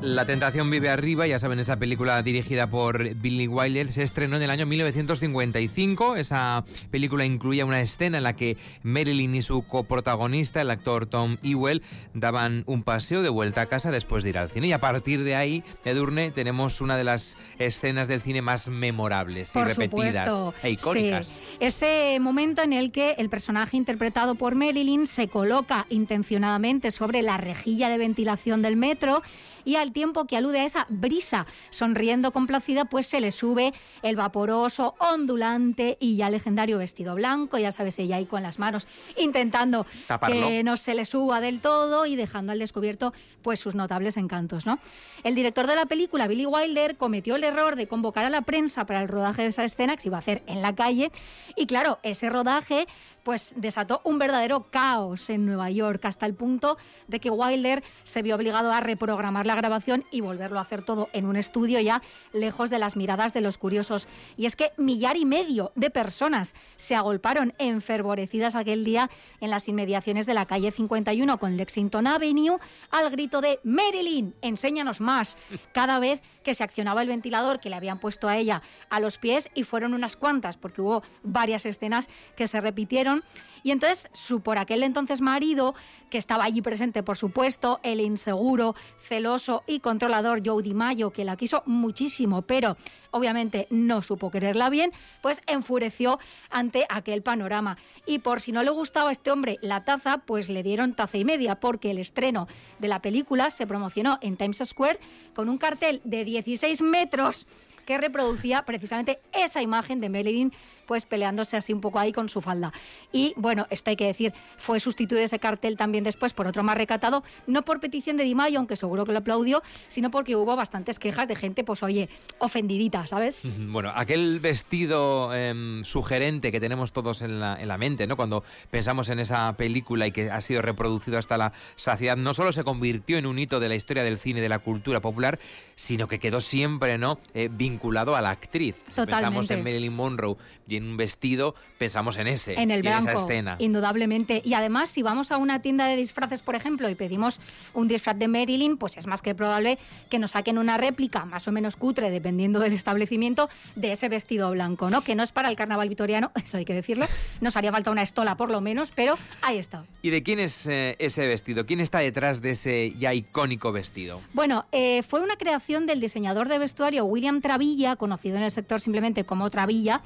La 0.03 0.25
tentación 0.25 0.69
vive 0.69 0.89
arriba, 0.89 1.25
ya 1.27 1.39
saben, 1.39 1.59
esa 1.59 1.79
película 1.79 2.21
dirigida 2.21 2.67
por 2.67 3.15
Billy 3.15 3.47
Wilder 3.47 3.89
se 3.89 4.03
estrenó 4.03 4.35
en 4.35 4.41
el 4.41 4.49
año 4.49 4.65
1955. 4.65 6.17
Esa 6.17 6.65
película 6.91 7.23
incluía 7.23 7.65
una 7.65 7.79
escena 7.79 8.17
en 8.17 8.23
la 8.23 8.35
que 8.35 8.57
Marilyn 8.83 9.33
y 9.33 9.41
su 9.41 9.65
coprotagonista, 9.65 10.59
el 10.59 10.71
actor 10.71 11.05
Tom 11.05 11.37
Ewell, 11.41 11.83
daban 12.13 12.63
un 12.65 12.83
paseo 12.83 13.21
de 13.21 13.29
vuelta 13.29 13.61
a 13.61 13.65
casa 13.67 13.91
después 13.91 14.25
de 14.25 14.31
ir 14.31 14.37
al 14.39 14.49
cine. 14.49 14.67
Y 14.67 14.73
a 14.73 14.81
partir 14.81 15.23
de 15.23 15.37
ahí, 15.37 15.63
Edurne, 15.85 16.31
tenemos 16.31 16.81
una 16.81 16.97
de 16.97 17.05
las 17.05 17.37
escenas 17.57 18.09
del 18.09 18.19
cine 18.19 18.41
más 18.41 18.67
memorables 18.67 19.51
y 19.51 19.59
Por 19.59 19.67
repetidas 19.69 20.27
supuesto. 20.27 20.53
e 20.63 20.71
icónicas. 20.71 21.27
Sí. 21.27 21.43
Ese 21.61 22.17
momento 22.19 22.61
en 22.61 22.73
el 22.73 22.91
que 22.91 23.11
el 23.19 23.29
personaje 23.29 23.77
interpretado 23.77 24.35
por 24.35 24.55
Marilyn 24.55 25.07
se 25.07 25.29
coloca 25.29 25.85
intencionadamente 25.89 26.91
sobre 26.91 27.21
la 27.21 27.37
rejilla 27.37 27.87
de 27.87 27.97
ventilación 27.97 28.61
del 28.61 28.75
metro 28.75 29.23
y 29.65 29.75
al 29.75 29.93
tiempo 29.93 30.25
que 30.25 30.37
alude 30.37 30.61
a 30.61 30.65
esa 30.65 30.85
brisa 30.89 31.45
sonriendo 31.69 32.31
complacida, 32.31 32.85
pues 32.85 33.07
se 33.07 33.21
le 33.21 33.31
sube 33.31 33.73
el 34.01 34.15
vaporoso, 34.15 34.95
ondulante 34.99 35.97
y 35.99 36.15
ya 36.17 36.29
legendario 36.29 36.77
vestido 36.77 37.15
blanco, 37.15 37.57
ya 37.57 37.71
sabes, 37.71 37.97
ella 37.99 38.17
ahí 38.17 38.25
con 38.25 38.43
las 38.43 38.59
manos 38.59 38.87
intentando 39.17 39.85
Taparlo. 40.07 40.47
que 40.47 40.63
no 40.63 40.77
se 40.77 40.93
le 40.93 41.05
suba 41.05 41.41
del 41.41 41.59
todo 41.59 42.05
y 42.05 42.15
dejando 42.15 42.51
al 42.51 42.59
descubierto 42.59 43.13
pues 43.41 43.59
sus 43.59 43.75
notables 43.75 44.17
encantos, 44.17 44.65
¿no? 44.65 44.79
El 45.23 45.35
director 45.35 45.67
de 45.67 45.75
la 45.75 45.85
película, 45.85 46.27
Billy 46.27 46.45
Wilder, 46.45 46.97
cometió 46.97 47.35
el 47.35 47.43
error 47.43 47.75
de 47.75 47.87
convocar 47.87 48.25
a 48.25 48.29
la 48.29 48.41
prensa 48.41 48.85
para 48.85 49.01
el 49.01 49.07
rodaje 49.07 49.43
de 49.43 49.49
esa 49.49 49.63
escena 49.63 49.95
que 49.95 50.01
se 50.01 50.07
iba 50.09 50.17
a 50.17 50.19
hacer 50.19 50.43
en 50.47 50.61
la 50.61 50.73
calle 50.75 51.11
y 51.55 51.65
claro, 51.65 51.99
ese 52.03 52.29
rodaje 52.29 52.87
pues 53.23 53.53
desató 53.57 54.01
un 54.03 54.19
verdadero 54.19 54.69
caos 54.69 55.29
en 55.29 55.45
Nueva 55.45 55.69
York 55.69 56.03
hasta 56.05 56.25
el 56.25 56.33
punto 56.33 56.77
de 57.07 57.19
que 57.19 57.29
Wilder 57.29 57.83
se 58.03 58.21
vio 58.21 58.35
obligado 58.35 58.71
a 58.71 58.81
reprogramar 58.81 59.45
la 59.45 59.55
grabación 59.55 60.05
y 60.11 60.21
volverlo 60.21 60.59
a 60.59 60.63
hacer 60.63 60.83
todo 60.83 61.09
en 61.13 61.25
un 61.25 61.35
estudio 61.35 61.79
ya 61.79 62.01
lejos 62.33 62.69
de 62.69 62.79
las 62.79 62.95
miradas 62.95 63.33
de 63.33 63.41
los 63.41 63.57
curiosos. 63.57 64.07
Y 64.37 64.45
es 64.45 64.55
que 64.55 64.71
millar 64.77 65.17
y 65.17 65.25
medio 65.25 65.71
de 65.75 65.89
personas 65.89 66.53
se 66.75 66.95
agolparon 66.95 67.53
enfervorecidas 67.57 68.55
aquel 68.55 68.83
día 68.83 69.09
en 69.39 69.49
las 69.49 69.67
inmediaciones 69.67 70.25
de 70.25 70.33
la 70.33 70.45
calle 70.45 70.71
51 70.71 71.39
con 71.39 71.57
Lexington 71.57 72.07
Avenue 72.07 72.59
al 72.91 73.09
grito 73.09 73.41
de 73.41 73.59
Marilyn, 73.63 74.35
enséñanos 74.41 75.01
más, 75.01 75.37
cada 75.71 75.99
vez 75.99 76.21
que 76.43 76.53
se 76.53 76.63
accionaba 76.63 77.01
el 77.01 77.07
ventilador 77.07 77.59
que 77.59 77.69
le 77.69 77.75
habían 77.75 77.99
puesto 77.99 78.27
a 78.27 78.37
ella 78.37 78.61
a 78.89 78.99
los 78.99 79.17
pies 79.17 79.49
y 79.55 79.63
fueron 79.63 79.93
unas 79.93 80.15
cuantas 80.15 80.57
porque 80.57 80.81
hubo 80.81 81.03
varias 81.23 81.65
escenas 81.65 82.09
que 82.35 82.47
se 82.47 82.61
repitieron 82.61 83.23
y 83.63 83.71
entonces 83.71 84.09
su 84.13 84.41
por 84.41 84.57
aquel 84.57 84.83
entonces 84.83 85.21
marido, 85.21 85.73
que 86.09 86.17
estaba 86.17 86.43
allí 86.43 86.61
presente 86.61 87.01
por 87.01 87.17
supuesto, 87.17 87.79
el 87.81 88.01
inseguro, 88.01 88.75
celoso 88.99 89.63
y 89.65 89.79
controlador 89.79 90.41
Joe 90.45 90.61
DiMaggio, 90.61 91.11
que 91.11 91.23
la 91.23 91.37
quiso 91.37 91.63
muchísimo, 91.65 92.41
pero 92.41 92.75
obviamente 93.11 93.67
no 93.69 94.01
supo 94.01 94.29
quererla 94.29 94.69
bien, 94.69 94.91
pues 95.21 95.41
enfureció 95.47 96.19
ante 96.49 96.85
aquel 96.89 97.23
panorama. 97.23 97.77
Y 98.05 98.19
por 98.19 98.41
si 98.41 98.51
no 98.51 98.63
le 98.63 98.69
gustaba 98.69 99.09
a 99.09 99.11
este 99.13 99.31
hombre 99.31 99.57
la 99.61 99.85
taza, 99.85 100.19
pues 100.19 100.49
le 100.49 100.61
dieron 100.61 100.93
taza 100.93 101.17
y 101.17 101.25
media, 101.25 101.59
porque 101.59 101.91
el 101.91 101.99
estreno 101.99 102.47
de 102.79 102.89
la 102.89 103.01
película 103.01 103.49
se 103.49 103.65
promocionó 103.65 104.19
en 104.21 104.35
Times 104.35 104.61
Square 104.65 104.99
con 105.33 105.47
un 105.47 105.57
cartel 105.57 106.01
de 106.03 106.25
16 106.33 106.81
metros 106.81 107.45
que 107.85 107.97
reproducía 107.97 108.63
precisamente 108.63 109.19
esa 109.33 109.61
imagen 109.61 110.01
de 110.01 110.09
Marilyn 110.09 110.53
pues 110.85 111.05
peleándose 111.05 111.57
así 111.57 111.73
un 111.73 111.81
poco 111.81 111.99
ahí 111.99 112.11
con 112.11 112.29
su 112.29 112.41
falda. 112.41 112.73
Y 113.11 113.33
bueno, 113.37 113.67
esto 113.69 113.89
hay 113.89 113.95
que 113.95 114.05
decir, 114.05 114.33
fue 114.57 114.79
sustituido 114.79 115.23
ese 115.23 115.39
cartel 115.39 115.77
también 115.77 116.03
después 116.03 116.33
por 116.33 116.47
otro 116.47 116.63
más 116.63 116.77
recatado, 116.77 117.23
no 117.47 117.63
por 117.63 117.79
petición 117.79 118.17
de 118.17 118.23
Di 118.23 118.35
Maio, 118.35 118.59
aunque 118.59 118.75
seguro 118.75 119.05
que 119.05 119.11
lo 119.11 119.19
aplaudió, 119.19 119.61
sino 119.87 120.11
porque 120.11 120.35
hubo 120.35 120.55
bastantes 120.55 120.99
quejas 120.99 121.27
de 121.27 121.35
gente, 121.35 121.63
pues 121.63 121.83
oye, 121.83 122.09
ofendidita, 122.39 123.07
¿sabes? 123.07 123.51
Bueno, 123.59 123.91
aquel 123.95 124.39
vestido 124.39 125.33
em, 125.33 125.83
sugerente 125.83 126.51
que 126.51 126.59
tenemos 126.59 126.93
todos 126.93 127.21
en 127.21 127.39
la, 127.39 127.59
en 127.59 127.67
la 127.67 127.77
mente, 127.77 128.07
¿no? 128.07 128.15
Cuando 128.15 128.43
pensamos 128.71 129.09
en 129.09 129.19
esa 129.19 129.53
película 129.57 130.07
y 130.07 130.11
que 130.11 130.31
ha 130.31 130.41
sido 130.41 130.61
reproducido 130.61 131.17
hasta 131.17 131.37
la 131.37 131.53
saciedad, 131.75 132.17
no 132.17 132.33
solo 132.33 132.51
se 132.51 132.63
convirtió 132.63 133.17
en 133.17 133.25
un 133.25 133.39
hito 133.39 133.59
de 133.59 133.69
la 133.69 133.75
historia 133.75 134.03
del 134.03 134.17
cine 134.17 134.39
y 134.39 134.41
de 134.41 134.49
la 134.49 134.59
cultura 134.59 135.01
popular, 135.01 135.39
sino 135.75 136.07
que 136.07 136.19
quedó 136.19 136.41
siempre, 136.41 136.97
¿no? 136.97 137.19
Eh, 137.33 137.49
vinculado 137.51 138.15
a 138.15 138.21
la 138.21 138.31
actriz. 138.31 138.75
Si 138.89 139.05
pensamos 139.05 139.49
en 139.51 139.63
Marilyn 139.63 139.93
Monroe 139.93 140.35
y 140.67 140.77
en 140.77 140.82
un 140.89 140.97
vestido, 140.97 141.55
pensamos 141.77 142.17
en 142.17 142.27
ese, 142.27 142.59
en 142.59 142.71
el 142.71 142.81
blanco, 142.81 143.09
esa 143.09 143.17
escena. 143.17 143.55
Indudablemente. 143.59 144.41
Y 144.43 144.53
además, 144.53 144.89
si 144.89 145.01
vamos 145.01 145.31
a 145.31 145.37
una 145.37 145.61
tienda 145.61 145.87
de 145.87 145.95
disfraces, 145.95 146.41
por 146.41 146.55
ejemplo, 146.55 146.89
y 146.89 146.95
pedimos 146.95 147.39
un 147.73 147.87
disfraz 147.87 148.17
de 148.17 148.27
Marilyn, 148.27 148.77
pues 148.77 148.97
es 148.97 149.07
más 149.07 149.21
que 149.21 149.35
probable 149.35 149.77
que 150.09 150.19
nos 150.19 150.31
saquen 150.31 150.57
una 150.57 150.77
réplica 150.77 151.25
más 151.25 151.47
o 151.47 151.51
menos 151.51 151.75
cutre, 151.75 152.09
dependiendo 152.09 152.59
del 152.59 152.73
establecimiento, 152.73 153.49
de 153.75 153.91
ese 153.91 154.09
vestido 154.09 154.51
blanco, 154.51 154.89
¿no? 154.89 155.01
Que 155.01 155.15
no 155.15 155.23
es 155.23 155.31
para 155.31 155.49
el 155.49 155.55
carnaval 155.55 155.89
vitoriano, 155.89 156.31
eso 156.43 156.57
hay 156.57 156.65
que 156.65 156.73
decirlo. 156.73 157.05
Nos 157.41 157.55
haría 157.55 157.71
falta 157.71 157.91
una 157.91 158.01
estola 158.01 158.35
por 158.37 158.51
lo 158.51 158.61
menos, 158.61 158.91
pero 158.95 159.17
ahí 159.41 159.57
está. 159.57 159.85
¿Y 160.01 160.09
de 160.09 160.23
quién 160.23 160.39
es 160.39 160.67
eh, 160.67 160.95
ese 160.99 161.27
vestido? 161.27 161.65
¿Quién 161.65 161.79
está 161.79 161.99
detrás 161.99 162.41
de 162.41 162.51
ese 162.51 162.93
ya 162.97 163.13
icónico 163.13 163.71
vestido? 163.71 164.21
Bueno, 164.33 164.65
eh, 164.71 165.03
fue 165.03 165.21
una 165.21 165.37
creación 165.37 165.85
del 165.85 165.99
diseñador 165.99 166.49
de 166.49 166.59
vestuario 166.59 167.05
William 167.05 167.41
Travilla, 167.41 167.95
conocido 167.95 168.37
en 168.37 168.43
el 168.43 168.51
sector 168.51 168.81
simplemente 168.81 169.23
como 169.23 169.49
Travilla. 169.49 170.01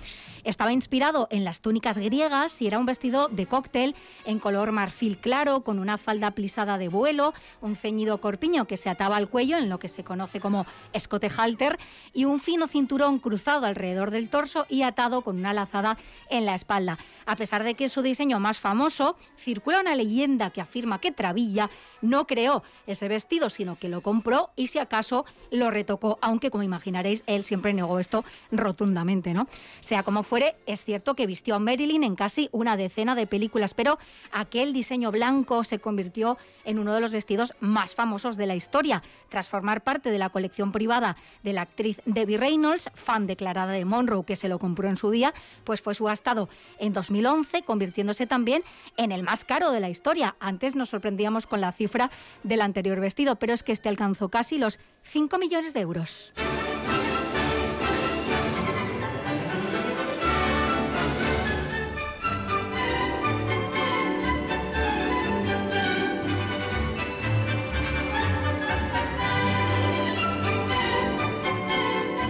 Estaba 0.57 0.73
inspirado 0.73 1.27
en 1.29 1.43
las 1.43 1.61
túnicas 1.61 1.99
griegas 1.99 2.63
y 2.63 2.65
era 2.65 2.79
un 2.79 2.87
vestido 2.87 3.27
de 3.27 3.45
cóctel 3.45 3.93
en 4.25 4.39
color 4.39 4.71
marfil 4.71 5.19
claro, 5.19 5.61
con 5.61 5.77
una 5.77 5.99
falda 5.99 6.31
plisada 6.31 6.79
de 6.79 6.87
vuelo, 6.87 7.35
un 7.61 7.75
ceñido 7.75 8.19
corpiño 8.19 8.65
que 8.65 8.75
se 8.75 8.89
ataba 8.89 9.17
al 9.17 9.29
cuello 9.29 9.57
en 9.57 9.69
lo 9.69 9.77
que 9.77 9.87
se 9.87 10.03
conoce 10.03 10.39
como 10.39 10.65
escote 10.93 11.29
halter 11.29 11.77
y 12.11 12.25
un 12.25 12.39
fino 12.39 12.67
cinturón 12.67 13.19
cruzado 13.19 13.67
alrededor 13.67 14.09
del 14.09 14.31
torso 14.31 14.65
y 14.67 14.81
atado 14.81 15.21
con 15.21 15.37
una 15.37 15.53
lazada 15.53 15.99
en 16.27 16.47
la 16.47 16.55
espalda. 16.55 16.97
A 17.27 17.35
pesar 17.35 17.63
de 17.63 17.75
que 17.75 17.87
su 17.87 18.01
diseño 18.01 18.39
más 18.39 18.59
famoso, 18.59 19.15
circula 19.37 19.81
una 19.81 19.93
leyenda 19.93 20.49
que 20.49 20.61
afirma 20.61 20.99
que 20.99 21.11
Travilla 21.11 21.69
no 22.01 22.25
creó 22.25 22.63
ese 22.87 23.07
vestido, 23.07 23.51
sino 23.51 23.77
que 23.77 23.89
lo 23.89 24.01
compró 24.01 24.49
y 24.55 24.67
si 24.67 24.79
acaso 24.79 25.23
lo 25.51 25.69
retocó, 25.69 26.17
aunque 26.21 26.49
como 26.49 26.63
imaginaréis, 26.63 27.23
él 27.27 27.43
siempre 27.43 27.75
negó 27.75 27.99
esto 27.99 28.25
rotundamente, 28.51 29.35
¿no? 29.35 29.47
Sea 29.81 30.01
como 30.01 30.23
fuere, 30.23 30.46
es 30.65 30.83
cierto 30.83 31.15
que 31.15 31.27
vistió 31.27 31.55
a 31.55 31.59
Marilyn 31.59 32.03
en 32.03 32.15
casi 32.15 32.49
una 32.51 32.77
decena 32.77 33.15
de 33.15 33.27
películas, 33.27 33.73
pero 33.73 33.97
aquel 34.31 34.73
diseño 34.73 35.11
blanco 35.11 35.63
se 35.63 35.79
convirtió 35.79 36.37
en 36.65 36.79
uno 36.79 36.93
de 36.93 37.01
los 37.01 37.11
vestidos 37.11 37.53
más 37.59 37.95
famosos 37.95 38.37
de 38.37 38.47
la 38.47 38.55
historia, 38.55 39.03
tras 39.29 39.49
formar 39.49 39.83
parte 39.83 40.11
de 40.11 40.17
la 40.17 40.29
colección 40.29 40.71
privada 40.71 41.17
de 41.43 41.53
la 41.53 41.61
actriz 41.61 42.01
Debbie 42.05 42.37
Reynolds, 42.37 42.89
fan 42.93 43.27
declarada 43.27 43.73
de 43.73 43.85
Monroe, 43.85 44.25
que 44.25 44.35
se 44.35 44.49
lo 44.49 44.59
compró 44.59 44.89
en 44.89 44.95
su 44.95 45.11
día, 45.11 45.33
pues 45.63 45.81
fue 45.81 45.93
subastado 45.93 46.49
en 46.79 46.93
2011, 46.93 47.63
convirtiéndose 47.63 48.27
también 48.27 48.63
en 48.97 49.11
el 49.11 49.23
más 49.23 49.45
caro 49.45 49.71
de 49.71 49.79
la 49.79 49.89
historia. 49.89 50.35
Antes 50.39 50.75
nos 50.75 50.89
sorprendíamos 50.89 51.47
con 51.47 51.61
la 51.61 51.71
cifra 51.71 52.11
del 52.43 52.61
anterior 52.61 52.99
vestido, 52.99 53.35
pero 53.37 53.53
es 53.53 53.63
que 53.63 53.71
este 53.71 53.89
alcanzó 53.89 54.29
casi 54.29 54.57
los 54.57 54.79
5 55.03 55.37
millones 55.37 55.73
de 55.73 55.81
euros. 55.81 56.33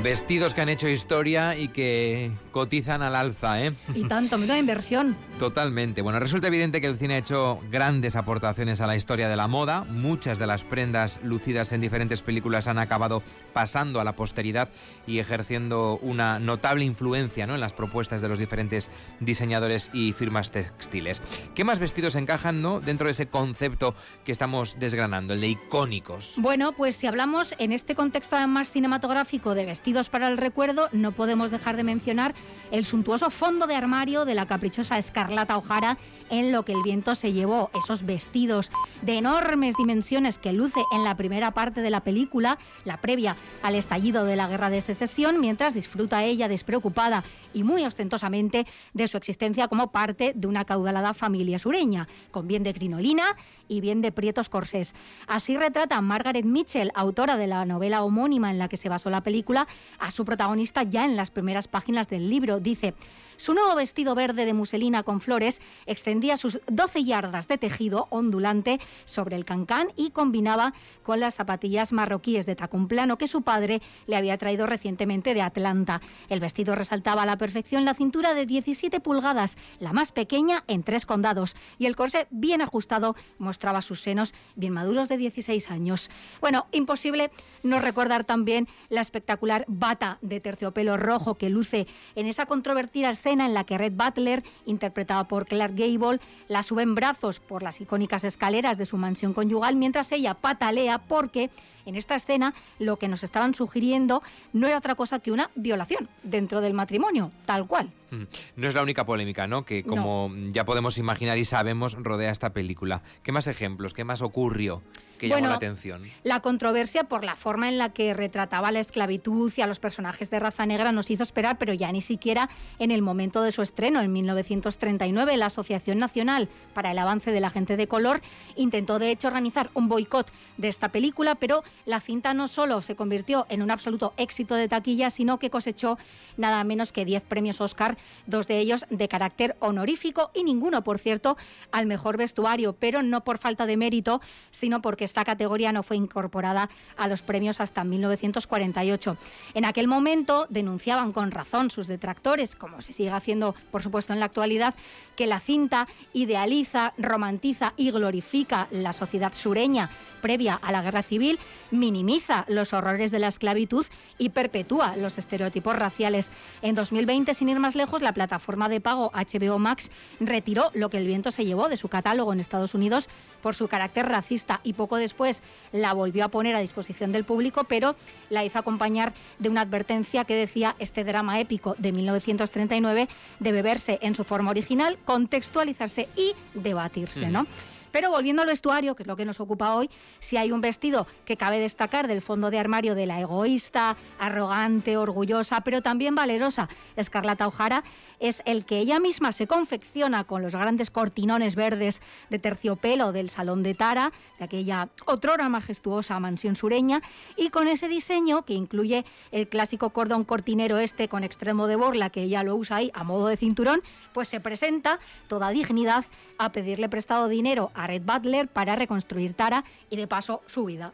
Vestidos 0.07 0.53
que 0.53 0.61
han 0.61 0.69
hecho 0.69 0.87
historia 0.87 1.57
y 1.57 1.67
que 1.67 2.31
cotizan 2.53 3.01
al 3.01 3.13
alza, 3.13 3.61
¿eh? 3.61 3.73
Y 3.93 4.05
tanto, 4.05 4.37
da 4.37 4.57
inversión. 4.57 5.17
Totalmente. 5.37 6.01
Bueno, 6.01 6.17
resulta 6.17 6.47
evidente 6.47 6.79
que 6.79 6.87
el 6.87 6.97
cine 6.97 7.15
ha 7.15 7.17
hecho 7.17 7.59
grandes 7.69 8.15
aportaciones 8.15 8.79
a 8.79 8.87
la 8.87 8.95
historia 8.95 9.27
de 9.27 9.35
la 9.35 9.49
moda. 9.49 9.83
Muchas 9.83 10.39
de 10.39 10.47
las 10.47 10.63
prendas 10.63 11.19
lucidas 11.23 11.73
en 11.73 11.81
diferentes 11.81 12.21
películas 12.21 12.69
han 12.69 12.79
acabado 12.79 13.21
pasando 13.51 13.99
a 13.99 14.05
la 14.05 14.13
posteridad 14.13 14.69
y 15.07 15.19
ejerciendo 15.19 15.99
una 16.01 16.39
notable 16.39 16.85
influencia 16.85 17.45
¿no? 17.45 17.55
en 17.55 17.59
las 17.59 17.73
propuestas 17.73 18.21
de 18.21 18.29
los 18.29 18.39
diferentes 18.39 18.89
diseñadores 19.19 19.89
y 19.91 20.13
firmas 20.13 20.51
textiles. 20.51 21.21
¿Qué 21.53 21.65
más 21.65 21.79
vestidos 21.79 22.15
encajan 22.15 22.61
¿no? 22.61 22.79
dentro 22.79 23.07
de 23.07 23.11
ese 23.11 23.27
concepto 23.27 23.93
que 24.23 24.31
estamos 24.31 24.79
desgranando, 24.79 25.33
el 25.33 25.41
de 25.41 25.49
icónicos? 25.49 26.35
Bueno, 26.37 26.71
pues 26.71 26.95
si 26.95 27.07
hablamos 27.07 27.53
en 27.57 27.73
este 27.73 27.93
contexto 27.93 28.37
más 28.47 28.71
cinematográfico 28.71 29.53
de 29.53 29.65
vestidos, 29.65 29.96
para 30.05 30.27
el 30.27 30.37
recuerdo, 30.37 30.89
no 30.91 31.11
podemos 31.11 31.49
dejar 31.49 31.75
de 31.75 31.83
mencionar 31.83 32.35
el 32.69 32.85
suntuoso 32.85 33.31
fondo 33.31 33.65
de 33.65 33.75
armario 33.75 34.25
de 34.25 34.35
la 34.35 34.45
caprichosa 34.45 34.99
Escarlata 34.99 35.57
O'Hara 35.57 35.97
en 36.29 36.51
lo 36.51 36.63
que 36.63 36.73
el 36.73 36.83
viento 36.83 37.15
se 37.15 37.33
llevó, 37.33 37.71
esos 37.73 38.05
vestidos 38.05 38.69
de 39.01 39.17
enormes 39.17 39.75
dimensiones 39.75 40.37
que 40.37 40.53
luce 40.53 40.81
en 40.93 41.03
la 41.03 41.15
primera 41.15 41.51
parte 41.51 41.81
de 41.81 41.89
la 41.89 42.01
película, 42.01 42.59
la 42.85 42.97
previa 42.97 43.35
al 43.63 43.73
estallido 43.73 44.23
de 44.23 44.35
la 44.35 44.47
guerra 44.47 44.69
de 44.69 44.81
secesión, 44.81 45.41
mientras 45.41 45.73
disfruta 45.73 46.23
ella 46.23 46.47
despreocupada 46.47 47.23
y 47.53 47.63
muy 47.63 47.83
ostentosamente 47.83 48.67
de 48.93 49.07
su 49.07 49.17
existencia 49.17 49.67
como 49.67 49.91
parte 49.91 50.33
de 50.35 50.47
una 50.47 50.65
caudalada 50.65 51.15
familia 51.15 51.57
sureña, 51.57 52.07
con 52.29 52.47
bien 52.47 52.61
de 52.61 52.73
crinolina 52.73 53.35
y 53.67 53.81
bien 53.81 54.01
de 54.01 54.11
prietos 54.11 54.49
corsés. 54.49 54.93
Así 55.27 55.57
retrata 55.57 55.99
Margaret 56.01 56.45
Mitchell, 56.45 56.91
autora 56.93 57.37
de 57.37 57.47
la 57.47 57.65
novela 57.65 58.03
homónima 58.03 58.51
en 58.51 58.59
la 58.59 58.67
que 58.67 58.77
se 58.77 58.89
basó 58.89 59.09
la 59.09 59.21
película, 59.21 59.67
a 59.99 60.11
su 60.11 60.25
protagonista 60.25 60.83
ya 60.83 61.05
en 61.05 61.15
las 61.15 61.31
primeras 61.31 61.67
páginas 61.67 62.09
del 62.09 62.29
libro. 62.29 62.59
Dice, 62.59 62.93
su 63.37 63.53
nuevo 63.53 63.75
vestido 63.75 64.15
verde 64.15 64.45
de 64.45 64.53
muselina 64.53 65.03
con 65.03 65.21
flores 65.21 65.61
extendía 65.85 66.37
sus 66.37 66.59
12 66.67 67.03
yardas 67.03 67.47
de 67.47 67.59
tejido 67.59 68.07
ondulante 68.09 68.79
sobre 69.05 69.35
el 69.35 69.45
cancán 69.45 69.89
y 69.95 70.09
combinaba 70.09 70.73
con 71.03 71.19
las 71.19 71.35
zapatillas 71.35 71.93
marroquíes 71.93 72.47
de 72.47 72.55
tacón 72.55 72.87
plano 72.87 73.17
que 73.17 73.27
su 73.27 73.43
padre 73.43 73.81
le 74.07 74.15
había 74.15 74.37
traído 74.37 74.65
recientemente 74.65 75.35
de 75.35 75.41
Atlanta. 75.41 76.01
El 76.29 76.39
vestido 76.39 76.73
resaltaba 76.73 77.23
a 77.23 77.25
la 77.27 77.37
perfección 77.37 77.85
la 77.85 77.93
cintura 77.93 78.33
de 78.33 78.47
17 78.47 78.99
pulgadas, 79.01 79.57
la 79.79 79.93
más 79.93 80.11
pequeña 80.11 80.63
en 80.67 80.83
tres 80.83 81.05
condados, 81.05 81.55
y 81.77 81.85
el 81.85 81.95
corsé 81.95 82.27
bien 82.31 82.61
ajustado 82.61 83.15
mostraba 83.37 83.83
sus 83.83 84.01
senos 84.01 84.33
bien 84.55 84.73
maduros 84.73 85.09
de 85.09 85.17
16 85.17 85.69
años. 85.69 86.09
Bueno, 86.41 86.65
imposible 86.71 87.29
no 87.61 87.79
recordar 87.79 88.23
también 88.23 88.67
la 88.89 89.01
espectacular 89.01 89.65
bata 89.79 90.17
de 90.21 90.39
terciopelo 90.39 90.97
rojo 90.97 91.35
que 91.35 91.49
luce 91.49 91.87
en 92.15 92.27
esa 92.27 92.45
controvertida 92.45 93.09
escena 93.09 93.45
en 93.45 93.53
la 93.53 93.63
que 93.63 93.77
Red 93.77 93.93
Butler, 93.93 94.43
interpretada 94.65 95.25
por 95.25 95.45
Clark 95.45 95.75
Gable, 95.75 96.19
la 96.47 96.63
sube 96.63 96.83
en 96.83 96.95
brazos 96.95 97.39
por 97.39 97.63
las 97.63 97.81
icónicas 97.81 98.23
escaleras 98.23 98.77
de 98.77 98.85
su 98.85 98.97
mansión 98.97 99.33
conyugal 99.33 99.75
mientras 99.75 100.11
ella 100.11 100.33
patalea 100.33 100.99
porque 100.99 101.49
en 101.85 101.95
esta 101.95 102.15
escena 102.15 102.53
lo 102.79 102.97
que 102.97 103.07
nos 103.07 103.23
estaban 103.23 103.53
sugiriendo 103.53 104.21
no 104.53 104.67
era 104.67 104.77
otra 104.77 104.95
cosa 104.95 105.19
que 105.19 105.31
una 105.31 105.49
violación 105.55 106.07
dentro 106.23 106.61
del 106.61 106.73
matrimonio, 106.73 107.31
tal 107.45 107.67
cual. 107.67 107.91
No 108.11 108.67
es 108.67 108.73
la 108.73 108.81
única 108.81 109.05
polémica, 109.05 109.47
¿no? 109.47 109.65
Que 109.65 109.83
como 109.83 110.31
ya 110.49 110.65
podemos 110.65 110.97
imaginar 110.97 111.37
y 111.37 111.45
sabemos, 111.45 111.93
rodea 111.93 112.31
esta 112.31 112.53
película. 112.53 113.01
¿Qué 113.23 113.31
más 113.31 113.47
ejemplos? 113.47 113.93
¿Qué 113.93 114.03
más 114.03 114.21
ocurrió 114.21 114.81
que 115.17 115.29
llamó 115.29 115.47
la 115.47 115.55
atención? 115.55 116.03
La 116.23 116.41
controversia 116.41 117.05
por 117.05 117.23
la 117.23 117.35
forma 117.35 117.69
en 117.69 117.77
la 117.77 117.89
que 117.89 118.13
retrataba 118.13 118.71
la 118.71 118.79
esclavitud 118.79 119.51
y 119.55 119.61
a 119.61 119.67
los 119.67 119.79
personajes 119.79 120.29
de 120.29 120.39
raza 120.39 120.65
negra 120.65 120.91
nos 120.91 121.09
hizo 121.09 121.23
esperar, 121.23 121.57
pero 121.57 121.73
ya 121.73 121.91
ni 121.91 122.01
siquiera 122.01 122.49
en 122.79 122.91
el 122.91 123.01
momento 123.01 123.41
de 123.41 123.51
su 123.51 123.61
estreno, 123.61 124.01
en 124.01 124.11
1939, 124.13 125.37
la 125.37 125.47
Asociación 125.47 125.99
Nacional 125.99 126.49
para 126.73 126.91
el 126.91 126.99
Avance 126.99 127.31
de 127.31 127.39
la 127.39 127.49
Gente 127.49 127.77
de 127.77 127.87
Color 127.87 128.21
intentó 128.55 128.99
de 128.99 129.11
hecho 129.11 129.27
organizar 129.27 129.69
un 129.73 129.89
boicot 129.89 130.31
de 130.57 130.67
esta 130.67 130.89
película, 130.89 131.35
pero 131.35 131.63
la 131.85 131.99
cinta 131.99 132.33
no 132.33 132.47
solo 132.47 132.81
se 132.81 132.95
convirtió 132.95 133.45
en 133.49 133.61
un 133.61 133.71
absoluto 133.71 134.13
éxito 134.17 134.55
de 134.55 134.67
taquilla, 134.67 135.09
sino 135.09 135.39
que 135.39 135.49
cosechó 135.49 135.97
nada 136.37 136.63
menos 136.63 136.91
que 136.91 137.05
10 137.05 137.23
premios 137.23 137.59
Oscar 137.61 137.96
dos 138.25 138.47
de 138.47 138.59
ellos 138.59 138.85
de 138.89 139.07
carácter 139.07 139.55
honorífico 139.59 140.31
y 140.33 140.43
ninguno, 140.43 140.83
por 140.83 140.99
cierto, 140.99 141.37
al 141.71 141.85
mejor 141.85 142.17
vestuario, 142.17 142.73
pero 142.73 143.03
no 143.03 143.23
por 143.23 143.37
falta 143.37 143.65
de 143.65 143.77
mérito, 143.77 144.21
sino 144.51 144.81
porque 144.81 145.05
esta 145.05 145.25
categoría 145.25 145.71
no 145.71 145.83
fue 145.83 145.97
incorporada 145.97 146.69
a 146.97 147.07
los 147.07 147.21
premios 147.21 147.61
hasta 147.61 147.83
1948. 147.83 149.17
En 149.53 149.65
aquel 149.65 149.87
momento 149.87 150.47
denunciaban 150.49 151.11
con 151.11 151.31
razón 151.31 151.71
sus 151.71 151.87
detractores, 151.87 152.55
como 152.55 152.81
se 152.81 152.93
sigue 152.93 153.11
haciendo, 153.11 153.55
por 153.71 153.83
supuesto, 153.83 154.13
en 154.13 154.19
la 154.19 154.25
actualidad, 154.25 154.75
que 155.15 155.27
la 155.27 155.39
cinta 155.39 155.87
idealiza, 156.13 156.93
romantiza 156.97 157.73
y 157.77 157.91
glorifica 157.91 158.67
la 158.71 158.93
sociedad 158.93 159.33
sureña 159.33 159.89
previa 160.17 160.59
a 160.61 160.71
la 160.71 160.81
guerra 160.81 161.03
civil, 161.03 161.39
minimiza 161.71 162.45
los 162.47 162.73
horrores 162.73 163.11
de 163.11 163.19
la 163.19 163.27
esclavitud 163.27 163.85
y 164.17 164.29
perpetúa 164.29 164.95
los 164.97 165.17
estereotipos 165.17 165.75
raciales. 165.75 166.29
En 166.61 166.75
2020, 166.75 167.33
sin 167.33 167.49
ir 167.49 167.59
más 167.59 167.75
lejos, 167.75 167.86
lejos, 167.87 168.01
la 168.01 168.11
plataforma 168.11 168.67
de 168.67 168.81
pago 168.81 169.11
HBO 169.13 169.59
Max 169.59 169.91
retiró 170.19 170.71
lo 170.73 170.89
que 170.89 170.97
el 170.97 171.07
viento 171.07 171.31
se 171.31 171.45
llevó 171.45 171.69
de 171.69 171.77
su 171.77 171.87
catálogo 171.87 172.33
en 172.33 172.41
Estados 172.41 172.73
Unidos 172.73 173.07
por 173.41 173.55
su 173.55 173.69
carácter 173.69 174.07
racista 174.07 174.59
y 174.65 174.73
poco 174.73 174.97
después 174.97 175.41
la 175.71 175.93
volvió 175.93 176.25
a 176.25 176.27
poner 176.27 176.53
a 176.53 176.59
disposición 176.59 177.13
del 177.13 177.23
público, 177.23 177.63
pero 177.63 177.95
la 178.29 178.43
hizo 178.43 178.59
acompañar 178.59 179.13
de 179.39 179.47
una 179.47 179.61
advertencia 179.61 180.25
que 180.25 180.35
decía 180.35 180.75
este 180.79 181.05
drama 181.05 181.39
épico 181.39 181.75
de 181.77 181.93
1939 181.93 183.07
debe 183.39 183.61
verse 183.61 183.99
en 184.01 184.15
su 184.15 184.25
forma 184.25 184.51
original, 184.51 184.97
contextualizarse 185.05 186.09
y 186.17 186.33
debatirse, 186.55 187.27
¿no? 187.27 187.47
Pero 187.91 188.09
volviendo 188.09 188.41
al 188.41 188.47
vestuario, 188.47 188.95
que 188.95 189.03
es 189.03 189.07
lo 189.07 189.15
que 189.15 189.25
nos 189.25 189.39
ocupa 189.39 189.75
hoy, 189.75 189.89
si 190.19 190.37
hay 190.37 190.51
un 190.51 190.61
vestido 190.61 191.07
que 191.25 191.37
cabe 191.37 191.59
destacar 191.59 192.07
del 192.07 192.21
fondo 192.21 192.49
de 192.49 192.59
armario 192.59 192.95
de 192.95 193.05
la 193.05 193.19
egoísta, 193.19 193.97
arrogante, 194.19 194.97
orgullosa, 194.97 195.61
pero 195.61 195.81
también 195.81 196.15
valerosa 196.15 196.69
Escarlata 196.95 197.47
O'Hara, 197.47 197.83
es 198.19 198.41
el 198.45 198.65
que 198.65 198.79
ella 198.79 198.99
misma 198.99 199.31
se 199.31 199.47
confecciona 199.47 200.23
con 200.23 200.41
los 200.41 200.53
grandes 200.53 200.91
cortinones 200.91 201.55
verdes 201.55 202.01
de 202.29 202.39
terciopelo 202.39 203.11
del 203.11 203.29
Salón 203.29 203.63
de 203.63 203.73
Tara, 203.73 204.11
de 204.39 204.45
aquella 204.45 204.89
otrora 205.05 205.49
majestuosa 205.49 206.19
mansión 206.19 206.55
sureña, 206.55 207.01
y 207.35 207.49
con 207.49 207.67
ese 207.67 207.87
diseño 207.87 208.43
que 208.43 208.53
incluye 208.53 209.05
el 209.31 209.47
clásico 209.47 209.91
cordón 209.91 210.23
cortinero 210.23 210.77
este 210.77 211.07
con 211.07 211.23
extremo 211.23 211.67
de 211.67 211.75
borla, 211.75 212.09
que 212.09 212.23
ella 212.23 212.43
lo 212.43 212.55
usa 212.55 212.77
ahí 212.77 212.91
a 212.93 213.03
modo 213.03 213.27
de 213.27 213.37
cinturón, 213.37 213.81
pues 214.13 214.27
se 214.27 214.39
presenta 214.39 214.99
toda 215.27 215.49
dignidad 215.49 216.05
a 216.37 216.51
pedirle 216.51 216.89
prestado 216.89 217.27
dinero 217.27 217.71
a 217.77 217.87
Red 217.87 218.01
Butler 218.01 218.47
para 218.47 218.75
reconstruir 218.75 219.33
Tara 219.33 219.63
y 219.89 219.95
de 219.95 220.07
paso 220.07 220.41
su 220.47 220.65
vida. 220.65 220.93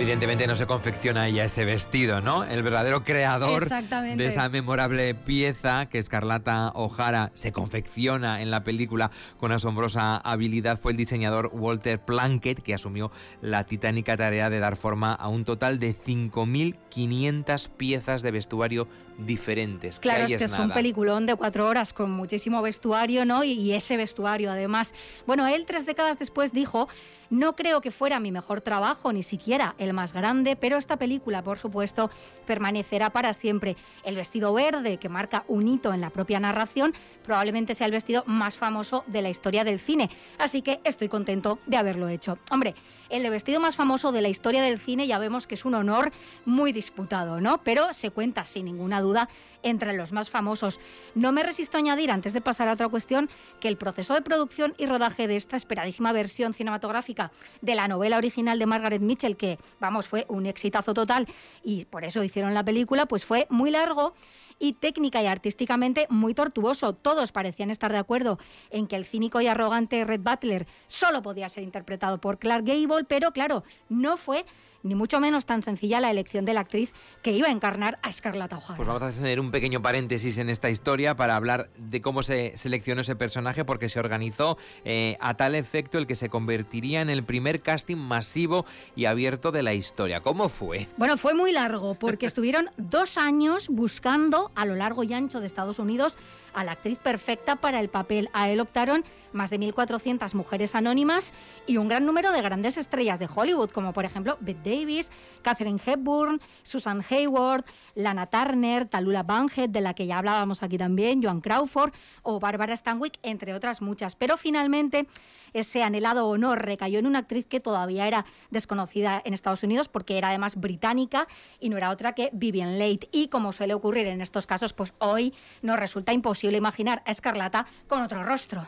Evidentemente 0.00 0.46
no 0.46 0.56
se 0.56 0.66
confecciona 0.66 1.28
ella 1.28 1.44
ese 1.44 1.66
vestido, 1.66 2.22
¿no? 2.22 2.42
El 2.42 2.62
verdadero 2.62 3.04
creador 3.04 3.68
de 3.68 4.26
esa 4.26 4.48
memorable 4.48 5.14
pieza 5.14 5.90
que 5.90 5.98
Escarlata 5.98 6.70
O'Hara 6.74 7.32
se 7.34 7.52
confecciona 7.52 8.40
en 8.40 8.50
la 8.50 8.64
película 8.64 9.10
con 9.36 9.52
asombrosa 9.52 10.16
habilidad 10.16 10.78
fue 10.78 10.92
el 10.92 10.96
diseñador 10.96 11.50
Walter 11.52 12.00
Plunkett, 12.00 12.62
que 12.62 12.72
asumió 12.72 13.12
la 13.42 13.64
titánica 13.64 14.16
tarea 14.16 14.48
de 14.48 14.58
dar 14.58 14.76
forma 14.76 15.12
a 15.12 15.28
un 15.28 15.44
total 15.44 15.78
de 15.78 15.94
5.500 15.94 17.68
piezas 17.68 18.22
de 18.22 18.30
vestuario 18.30 18.88
diferentes. 19.18 20.00
Claro, 20.00 20.24
es 20.24 20.34
que 20.34 20.44
es 20.44 20.58
un 20.58 20.70
peliculón 20.70 21.26
de 21.26 21.34
cuatro 21.36 21.68
horas 21.68 21.92
con 21.92 22.10
muchísimo 22.10 22.62
vestuario, 22.62 23.26
¿no? 23.26 23.44
Y, 23.44 23.52
y 23.52 23.74
ese 23.74 23.98
vestuario, 23.98 24.50
además. 24.50 24.94
Bueno, 25.26 25.46
él 25.46 25.66
tres 25.66 25.84
décadas 25.84 26.18
después 26.18 26.52
dijo, 26.54 26.88
no 27.28 27.54
creo 27.54 27.80
que 27.80 27.90
fuera 27.90 28.18
mi 28.18 28.32
mejor 28.32 28.60
trabajo, 28.60 29.12
ni 29.12 29.22
siquiera 29.22 29.74
el 29.78 29.89
más 29.92 30.12
grande, 30.12 30.56
pero 30.56 30.76
esta 30.76 30.96
película, 30.96 31.42
por 31.42 31.58
supuesto, 31.58 32.10
permanecerá 32.46 33.10
para 33.10 33.32
siempre. 33.32 33.76
El 34.04 34.16
vestido 34.16 34.52
verde, 34.52 34.98
que 34.98 35.08
marca 35.08 35.44
un 35.48 35.68
hito 35.68 35.92
en 35.92 36.00
la 36.00 36.10
propia 36.10 36.40
narración, 36.40 36.94
probablemente 37.24 37.74
sea 37.74 37.86
el 37.86 37.92
vestido 37.92 38.24
más 38.26 38.56
famoso 38.56 39.04
de 39.06 39.22
la 39.22 39.30
historia 39.30 39.64
del 39.64 39.80
cine. 39.80 40.10
Así 40.38 40.62
que 40.62 40.80
estoy 40.84 41.08
contento 41.08 41.58
de 41.66 41.76
haberlo 41.76 42.08
hecho. 42.08 42.38
Hombre, 42.50 42.74
el 43.08 43.28
vestido 43.30 43.60
más 43.60 43.76
famoso 43.76 44.12
de 44.12 44.20
la 44.20 44.28
historia 44.28 44.62
del 44.62 44.78
cine 44.78 45.06
ya 45.06 45.18
vemos 45.18 45.46
que 45.46 45.54
es 45.54 45.64
un 45.64 45.74
honor 45.74 46.12
muy 46.44 46.72
disputado, 46.72 47.40
¿no? 47.40 47.58
Pero 47.58 47.92
se 47.92 48.10
cuenta 48.10 48.44
sin 48.44 48.64
ninguna 48.64 49.00
duda 49.00 49.28
entre 49.62 49.92
los 49.92 50.12
más 50.12 50.30
famosos. 50.30 50.80
No 51.14 51.32
me 51.32 51.42
resisto 51.42 51.76
a 51.76 51.80
añadir, 51.80 52.10
antes 52.10 52.32
de 52.32 52.40
pasar 52.40 52.68
a 52.68 52.72
otra 52.72 52.88
cuestión, 52.88 53.28
que 53.60 53.68
el 53.68 53.76
proceso 53.76 54.14
de 54.14 54.22
producción 54.22 54.74
y 54.78 54.86
rodaje 54.86 55.28
de 55.28 55.36
esta 55.36 55.56
esperadísima 55.56 56.12
versión 56.12 56.54
cinematográfica 56.54 57.32
de 57.60 57.74
la 57.74 57.88
novela 57.88 58.18
original 58.18 58.58
de 58.58 58.66
Margaret 58.66 59.02
Mitchell, 59.02 59.36
que, 59.36 59.58
vamos, 59.80 60.08
fue 60.08 60.26
un 60.28 60.46
exitazo 60.46 60.94
total 60.94 61.26
y 61.62 61.84
por 61.84 62.04
eso 62.04 62.22
hicieron 62.22 62.54
la 62.54 62.64
película, 62.64 63.06
pues 63.06 63.24
fue 63.24 63.46
muy 63.50 63.70
largo 63.70 64.14
y 64.60 64.74
técnica 64.74 65.20
y 65.20 65.26
artísticamente 65.26 66.06
muy 66.10 66.34
tortuoso. 66.34 66.92
Todos 66.92 67.32
parecían 67.32 67.72
estar 67.72 67.90
de 67.90 67.98
acuerdo 67.98 68.38
en 68.70 68.86
que 68.86 68.94
el 68.94 69.06
cínico 69.06 69.40
y 69.40 69.48
arrogante 69.48 70.04
Red 70.04 70.20
Butler 70.20 70.68
solo 70.86 71.22
podía 71.22 71.48
ser 71.48 71.64
interpretado 71.64 72.20
por 72.20 72.38
Clark 72.38 72.64
Gable, 72.64 73.04
pero 73.08 73.32
claro, 73.32 73.64
no 73.88 74.16
fue 74.16 74.44
ni 74.82 74.94
mucho 74.94 75.20
menos 75.20 75.46
tan 75.46 75.62
sencilla 75.62 76.00
la 76.00 76.10
elección 76.10 76.44
de 76.44 76.54
la 76.54 76.60
actriz 76.60 76.92
que 77.22 77.32
iba 77.32 77.48
a 77.48 77.50
encarnar 77.50 77.98
a 78.02 78.12
Scarlett 78.12 78.52
O'Hara. 78.52 78.76
Pues 78.76 78.88
vamos 78.88 79.02
a 79.02 79.10
tener 79.10 79.40
un 79.40 79.50
pequeño 79.50 79.82
paréntesis 79.82 80.38
en 80.38 80.48
esta 80.48 80.70
historia 80.70 81.16
para 81.16 81.36
hablar 81.36 81.70
de 81.76 82.00
cómo 82.00 82.22
se 82.22 82.56
seleccionó 82.56 83.02
ese 83.02 83.16
personaje, 83.16 83.64
porque 83.64 83.88
se 83.88 84.00
organizó 84.00 84.58
eh, 84.84 85.16
a 85.20 85.34
tal 85.34 85.54
efecto 85.54 85.98
el 85.98 86.06
que 86.06 86.14
se 86.14 86.28
convertiría 86.28 87.00
en 87.00 87.10
el 87.10 87.24
primer 87.24 87.62
casting 87.62 87.96
masivo 87.96 88.64
y 88.96 89.04
abierto 89.04 89.52
de 89.52 89.62
la 89.62 89.74
historia. 89.74 90.20
¿Cómo 90.20 90.48
fue? 90.48 90.88
Bueno, 90.96 91.16
fue 91.16 91.34
muy 91.34 91.52
largo 91.52 91.94
porque 91.94 92.26
estuvieron 92.30 92.70
dos 92.76 93.18
años 93.18 93.68
buscando 93.68 94.49
a 94.54 94.66
lo 94.66 94.74
largo 94.74 95.04
y 95.04 95.12
ancho 95.12 95.40
de 95.40 95.46
Estados 95.46 95.78
Unidos 95.78 96.18
a 96.54 96.64
la 96.64 96.72
actriz 96.72 96.98
perfecta 96.98 97.56
para 97.56 97.80
el 97.80 97.88
papel. 97.88 98.28
A 98.32 98.50
él 98.50 98.60
optaron 98.60 99.04
más 99.32 99.50
de 99.50 99.58
1.400 99.58 100.34
mujeres 100.34 100.74
anónimas 100.74 101.32
y 101.66 101.76
un 101.76 101.88
gran 101.88 102.04
número 102.04 102.32
de 102.32 102.42
grandes 102.42 102.76
estrellas 102.76 103.18
de 103.18 103.28
Hollywood, 103.32 103.70
como 103.70 103.92
por 103.92 104.04
ejemplo 104.04 104.36
Bette 104.40 104.62
Davis, 104.64 105.10
Catherine 105.42 105.80
Hepburn, 105.84 106.40
Susan 106.62 107.04
Hayward, 107.08 107.64
Lana 107.94 108.26
Turner, 108.26 108.86
Talula 108.86 109.22
Banhead, 109.22 109.68
de 109.68 109.80
la 109.80 109.94
que 109.94 110.06
ya 110.06 110.18
hablábamos 110.18 110.62
aquí 110.62 110.78
también, 110.78 111.22
Joan 111.22 111.40
Crawford 111.40 111.92
o 112.22 112.40
Barbara 112.40 112.76
Stanwyck, 112.76 113.18
entre 113.22 113.54
otras 113.54 113.82
muchas. 113.82 114.16
Pero 114.16 114.36
finalmente 114.36 115.06
ese 115.52 115.82
anhelado 115.82 116.26
honor 116.28 116.64
recayó 116.64 116.98
en 116.98 117.06
una 117.06 117.20
actriz 117.20 117.46
que 117.46 117.60
todavía 117.60 118.06
era 118.06 118.24
desconocida 118.50 119.20
en 119.24 119.34
Estados 119.34 119.62
Unidos 119.62 119.88
porque 119.88 120.18
era 120.18 120.28
además 120.28 120.56
británica 120.56 121.26
y 121.58 121.68
no 121.68 121.76
era 121.76 121.90
otra 121.90 122.12
que 122.14 122.30
Vivian 122.32 122.78
Leigh. 122.78 123.08
Y 123.12 123.28
como 123.28 123.52
suele 123.52 123.74
ocurrir 123.74 124.06
en 124.06 124.20
estos 124.20 124.39
casos, 124.46 124.72
pues 124.72 124.92
hoy 124.98 125.34
nos 125.62 125.78
resulta 125.78 126.12
imposible 126.12 126.58
imaginar 126.58 127.02
a 127.06 127.10
Escarlata 127.10 127.66
con 127.88 128.02
otro 128.02 128.22
rostro. 128.22 128.66